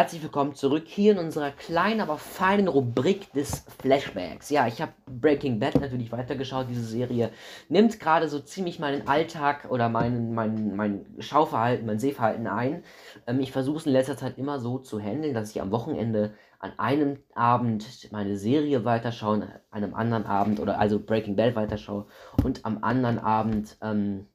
Herzlich 0.03 0.25
willkommen 0.25 0.57
zurück 0.57 0.89
hier 0.89 1.13
in 1.13 1.19
unserer 1.21 1.53
kleinen, 1.53 2.01
aber 2.01 2.19
feinen 2.19 2.67
Rubrik 2.67 3.33
des 3.35 3.65
Flashbacks. 3.79 4.51
Ja, 4.51 4.67
ich 4.67 4.83
habe 4.83 4.91
Breaking 5.07 5.61
Bad 5.61 5.81
natürlich 5.81 6.11
weitergeschaut. 6.11 6.67
Diese 6.69 6.83
Serie 6.83 7.31
nimmt 7.69 8.01
gerade 8.01 8.29
so 8.29 8.41
ziemlich 8.41 8.81
meinen 8.81 9.07
Alltag 9.07 9.71
oder 9.71 9.89
mein, 9.89 10.35
mein, 10.35 10.75
mein 10.75 11.07
Schauverhalten, 11.21 11.87
mein 11.87 12.01
Sehverhalten 12.01 12.49
ein. 12.49 12.83
Ähm, 13.29 13.39
ich 13.39 13.53
versuche 13.53 13.77
es 13.77 13.87
in 13.87 13.93
letzter 13.93 14.17
Zeit 14.17 14.39
immer 14.39 14.59
so 14.59 14.79
zu 14.79 14.99
handeln, 14.99 15.35
dass 15.35 15.53
ich 15.53 15.63
am 15.63 15.71
Wochenende 15.71 16.35
an 16.59 16.73
einem 16.81 17.19
Abend 17.37 18.11
meine 18.11 18.37
Serie 18.37 18.85
weiterschaue, 18.85 19.35
an 19.35 19.85
einem 19.85 19.95
anderen 19.95 20.27
Abend 20.27 20.59
oder 20.59 20.81
also 20.81 20.99
Breaking 20.99 21.37
Bad 21.37 21.55
weiterschaue 21.55 22.07
und 22.43 22.65
am 22.65 22.83
anderen 22.83 23.21
Abend 23.21 23.77
ähm, 23.81 24.27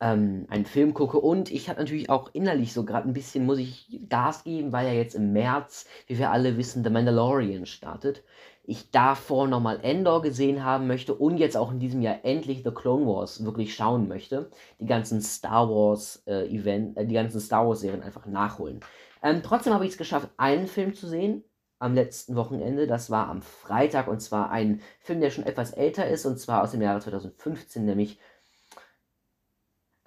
ähm, 0.00 0.46
einen 0.48 0.64
Film 0.66 0.94
gucke. 0.94 1.18
Und 1.18 1.50
ich 1.50 1.68
habe 1.68 1.80
natürlich 1.80 2.10
auch 2.10 2.30
innerlich 2.32 2.72
so 2.72 2.84
gerade 2.84 3.08
ein 3.08 3.12
bisschen, 3.12 3.46
muss 3.46 3.58
ich 3.58 4.00
Gas 4.08 4.44
geben, 4.44 4.72
weil 4.72 4.86
ja 4.86 4.92
jetzt 4.94 5.14
im 5.14 5.32
März, 5.32 5.86
wie 6.06 6.18
wir 6.18 6.30
alle 6.30 6.56
wissen, 6.56 6.82
The 6.84 6.90
Mandalorian 6.90 7.66
startet. 7.66 8.24
Ich 8.64 8.90
davor 8.90 9.48
nochmal 9.48 9.80
Endor 9.82 10.22
gesehen 10.22 10.64
haben 10.64 10.86
möchte 10.86 11.14
und 11.14 11.38
jetzt 11.38 11.56
auch 11.56 11.72
in 11.72 11.80
diesem 11.80 12.02
Jahr 12.02 12.24
endlich 12.24 12.62
The 12.64 12.70
Clone 12.70 13.06
Wars 13.06 13.44
wirklich 13.44 13.74
schauen 13.74 14.06
möchte. 14.08 14.50
Die 14.78 14.86
ganzen 14.86 15.20
Star 15.20 15.68
Wars 15.68 16.22
äh, 16.26 16.46
Event, 16.46 16.96
äh, 16.96 17.06
die 17.06 17.14
ganzen 17.14 17.40
Star 17.40 17.66
Wars 17.66 17.80
Serien 17.80 18.02
einfach 18.02 18.26
nachholen. 18.26 18.80
Ähm, 19.22 19.42
trotzdem 19.42 19.74
habe 19.74 19.84
ich 19.84 19.92
es 19.92 19.98
geschafft, 19.98 20.28
einen 20.36 20.66
Film 20.66 20.94
zu 20.94 21.08
sehen 21.08 21.44
am 21.78 21.94
letzten 21.94 22.36
Wochenende. 22.36 22.86
Das 22.86 23.10
war 23.10 23.28
am 23.28 23.42
Freitag 23.42 24.06
und 24.06 24.20
zwar 24.20 24.50
ein 24.50 24.80
Film, 25.00 25.20
der 25.20 25.30
schon 25.30 25.44
etwas 25.44 25.72
älter 25.72 26.06
ist 26.06 26.26
und 26.26 26.38
zwar 26.38 26.62
aus 26.62 26.70
dem 26.70 26.82
Jahre 26.82 27.00
2015, 27.00 27.84
nämlich 27.84 28.18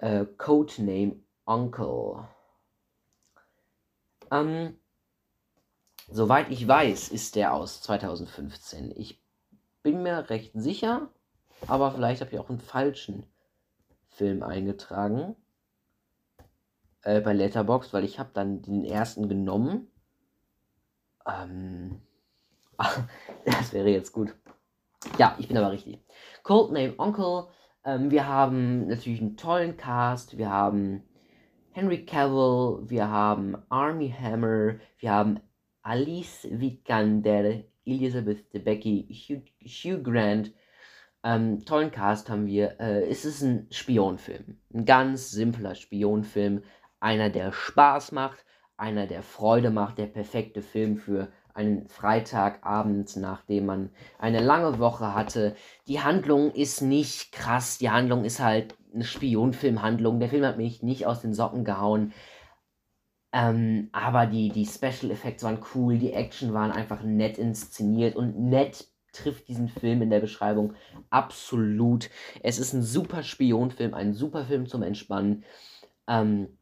äh, 0.04 0.26
Codename 0.36 1.16
Uncle. 1.46 2.28
Ähm, 4.30 4.78
soweit 6.08 6.50
ich 6.50 6.68
weiß, 6.68 7.08
ist 7.08 7.36
der 7.36 7.54
aus 7.54 7.80
2015. 7.80 8.92
Ich 8.96 9.22
bin 9.82 10.02
mir 10.02 10.28
recht 10.28 10.52
sicher, 10.54 11.08
aber 11.66 11.90
vielleicht 11.92 12.20
habe 12.20 12.32
ich 12.32 12.38
auch 12.38 12.50
einen 12.50 12.60
falschen 12.60 13.26
Film 14.08 14.42
eingetragen 14.42 15.36
äh, 17.02 17.22
bei 17.22 17.32
Letterbox, 17.32 17.94
weil 17.94 18.04
ich 18.04 18.18
habe 18.18 18.30
dann 18.34 18.60
den 18.60 18.84
ersten 18.84 19.26
genommen. 19.26 19.90
Ähm, 21.26 22.02
das 23.46 23.72
wäre 23.72 23.88
jetzt 23.88 24.12
gut. 24.12 24.34
Ja, 25.18 25.34
ich 25.38 25.48
bin 25.48 25.56
aber 25.56 25.70
richtig. 25.70 25.98
Codename 26.42 26.94
Uncle 26.96 27.48
ähm, 27.84 28.10
wir 28.10 28.26
haben 28.26 28.86
natürlich 28.88 29.20
einen 29.20 29.36
tollen 29.36 29.76
Cast. 29.76 30.38
Wir 30.38 30.50
haben 30.50 31.02
Henry 31.72 32.04
Cavill, 32.04 32.88
wir 32.88 33.08
haben 33.08 33.56
Army 33.68 34.10
Hammer, 34.10 34.76
wir 34.98 35.10
haben 35.10 35.40
Alice 35.82 36.46
Vikander, 36.50 37.62
Elizabeth 37.84 38.52
Debicki, 38.54 39.06
Hugh, 39.10 39.42
Hugh 39.62 40.02
Grant. 40.02 40.52
Ähm, 41.22 41.64
tollen 41.64 41.90
Cast 41.90 42.30
haben 42.30 42.46
wir. 42.46 42.80
Äh, 42.80 43.08
es 43.08 43.24
ist 43.24 43.42
ein 43.42 43.66
Spionfilm. 43.70 44.58
Ein 44.72 44.84
ganz 44.84 45.30
simpler 45.30 45.74
Spionfilm. 45.74 46.62
Einer, 47.00 47.28
der 47.28 47.52
Spaß 47.52 48.12
macht, 48.12 48.44
einer, 48.76 49.06
der 49.06 49.22
Freude 49.22 49.70
macht, 49.70 49.98
der 49.98 50.06
perfekte 50.06 50.62
Film 50.62 50.96
für 50.96 51.28
einen 51.54 51.88
Freitagabend, 51.88 53.16
nachdem 53.16 53.66
man 53.66 53.90
eine 54.18 54.40
lange 54.40 54.78
Woche 54.78 55.14
hatte. 55.14 55.54
Die 55.86 56.00
Handlung 56.00 56.50
ist 56.52 56.82
nicht 56.82 57.32
krass, 57.32 57.78
die 57.78 57.90
Handlung 57.90 58.24
ist 58.24 58.40
halt 58.40 58.76
eine 58.92 59.04
Spionfilmhandlung. 59.04 60.20
Der 60.20 60.28
Film 60.28 60.44
hat 60.44 60.58
mich 60.58 60.82
nicht 60.82 61.06
aus 61.06 61.20
den 61.20 61.32
Socken 61.32 61.64
gehauen. 61.64 62.12
Ähm, 63.32 63.88
aber 63.92 64.26
die, 64.26 64.50
die 64.50 64.66
Special 64.66 65.10
Effects 65.10 65.42
waren 65.42 65.58
cool, 65.74 65.98
die 65.98 66.12
Action 66.12 66.54
waren 66.54 66.70
einfach 66.70 67.02
nett 67.02 67.38
inszeniert 67.38 68.14
und 68.14 68.38
nett 68.38 68.86
trifft 69.12 69.48
diesen 69.48 69.68
Film 69.68 70.02
in 70.02 70.10
der 70.10 70.20
Beschreibung 70.20 70.74
absolut. 71.10 72.10
Es 72.42 72.58
ist 72.58 72.72
ein 72.72 72.82
super 72.82 73.22
Spionfilm, 73.22 73.94
ein 73.94 74.12
super 74.12 74.44
Film 74.44 74.66
zum 74.66 74.82
Entspannen. 74.82 75.44
Ähm, 76.06 76.58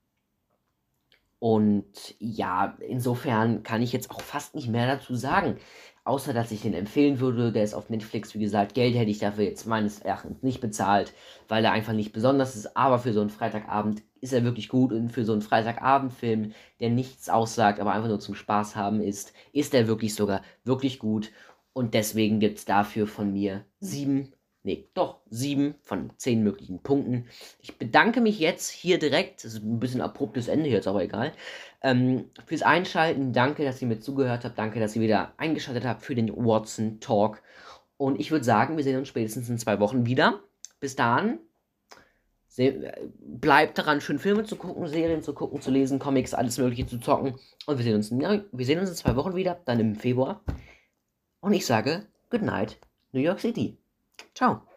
Und 1.42 2.14
ja, 2.20 2.78
insofern 2.86 3.64
kann 3.64 3.82
ich 3.82 3.92
jetzt 3.92 4.12
auch 4.12 4.20
fast 4.20 4.54
nicht 4.54 4.68
mehr 4.68 4.86
dazu 4.86 5.16
sagen. 5.16 5.56
Außer, 6.04 6.32
dass 6.32 6.52
ich 6.52 6.62
den 6.62 6.72
empfehlen 6.72 7.18
würde. 7.18 7.50
Der 7.50 7.64
ist 7.64 7.74
auf 7.74 7.90
Netflix, 7.90 8.32
wie 8.36 8.38
gesagt. 8.38 8.74
Geld 8.74 8.94
hätte 8.94 9.10
ich 9.10 9.18
dafür 9.18 9.42
jetzt 9.42 9.66
meines 9.66 9.98
Erachtens 9.98 10.44
nicht 10.44 10.60
bezahlt, 10.60 11.12
weil 11.48 11.64
er 11.64 11.72
einfach 11.72 11.94
nicht 11.94 12.12
besonders 12.12 12.54
ist. 12.54 12.76
Aber 12.76 13.00
für 13.00 13.12
so 13.12 13.20
einen 13.20 13.30
Freitagabend 13.30 14.04
ist 14.20 14.32
er 14.32 14.44
wirklich 14.44 14.68
gut. 14.68 14.92
Und 14.92 15.10
für 15.10 15.24
so 15.24 15.32
einen 15.32 15.42
Freitagabendfilm, 15.42 16.52
der 16.78 16.90
nichts 16.90 17.28
aussagt, 17.28 17.80
aber 17.80 17.92
einfach 17.92 18.08
nur 18.08 18.20
zum 18.20 18.36
Spaß 18.36 18.76
haben 18.76 19.00
ist, 19.00 19.32
ist 19.52 19.74
er 19.74 19.88
wirklich 19.88 20.14
sogar 20.14 20.42
wirklich 20.62 21.00
gut. 21.00 21.32
Und 21.72 21.94
deswegen 21.94 22.38
gibt 22.38 22.58
es 22.58 22.66
dafür 22.66 23.08
von 23.08 23.32
mir 23.32 23.64
sieben, 23.80 24.32
nee, 24.62 24.88
doch 24.94 25.20
sieben 25.30 25.74
von 25.82 26.10
zehn 26.16 26.42
möglichen 26.42 26.80
Punkten. 26.82 27.26
Ich 27.60 27.78
bedanke 27.78 28.20
mich 28.20 28.38
jetzt 28.38 28.70
hier 28.70 28.98
direkt, 28.98 29.44
das 29.44 29.54
ist 29.54 29.62
ein 29.62 29.80
bisschen 29.80 30.00
abruptes 30.00 30.48
Ende 30.48 30.68
jetzt, 30.68 30.86
aber 30.86 31.02
egal, 31.02 31.32
ähm, 31.82 32.30
fürs 32.46 32.62
Einschalten. 32.62 33.32
Danke, 33.32 33.64
dass 33.64 33.82
ihr 33.82 33.88
mir 33.88 34.00
zugehört 34.00 34.44
habt. 34.44 34.58
Danke, 34.58 34.80
dass 34.80 34.96
ihr 34.96 35.02
wieder 35.02 35.32
eingeschaltet 35.36 35.84
habt 35.84 36.02
für 36.02 36.14
den 36.14 36.34
Watson 36.34 37.00
Talk. 37.00 37.42
Und 37.96 38.20
ich 38.20 38.30
würde 38.30 38.44
sagen, 38.44 38.76
wir 38.76 38.84
sehen 38.84 38.98
uns 38.98 39.08
spätestens 39.08 39.48
in 39.48 39.58
zwei 39.58 39.80
Wochen 39.80 40.06
wieder. 40.06 40.40
Bis 40.80 40.96
dahin, 40.96 41.38
bleibt 43.20 43.78
daran, 43.78 44.00
schön 44.00 44.18
Filme 44.18 44.44
zu 44.44 44.56
gucken, 44.56 44.86
Serien 44.86 45.22
zu 45.22 45.32
gucken, 45.32 45.60
zu 45.60 45.70
lesen, 45.70 45.98
Comics, 45.98 46.34
alles 46.34 46.58
Mögliche 46.58 46.86
zu 46.86 46.98
zocken. 46.98 47.38
Und 47.66 47.78
wir 47.78 47.84
sehen 47.84 47.94
uns, 47.94 48.10
wir 48.10 48.66
sehen 48.66 48.78
uns 48.78 48.90
in 48.90 48.96
zwei 48.96 49.16
Wochen 49.16 49.34
wieder, 49.34 49.60
dann 49.64 49.80
im 49.80 49.94
Februar. 49.94 50.42
Und 51.40 51.54
ich 51.54 51.64
sage 51.64 52.06
Good 52.30 52.42
Night, 52.42 52.78
New 53.12 53.20
York 53.20 53.40
City. 53.40 53.78
Ciao. 54.34 54.71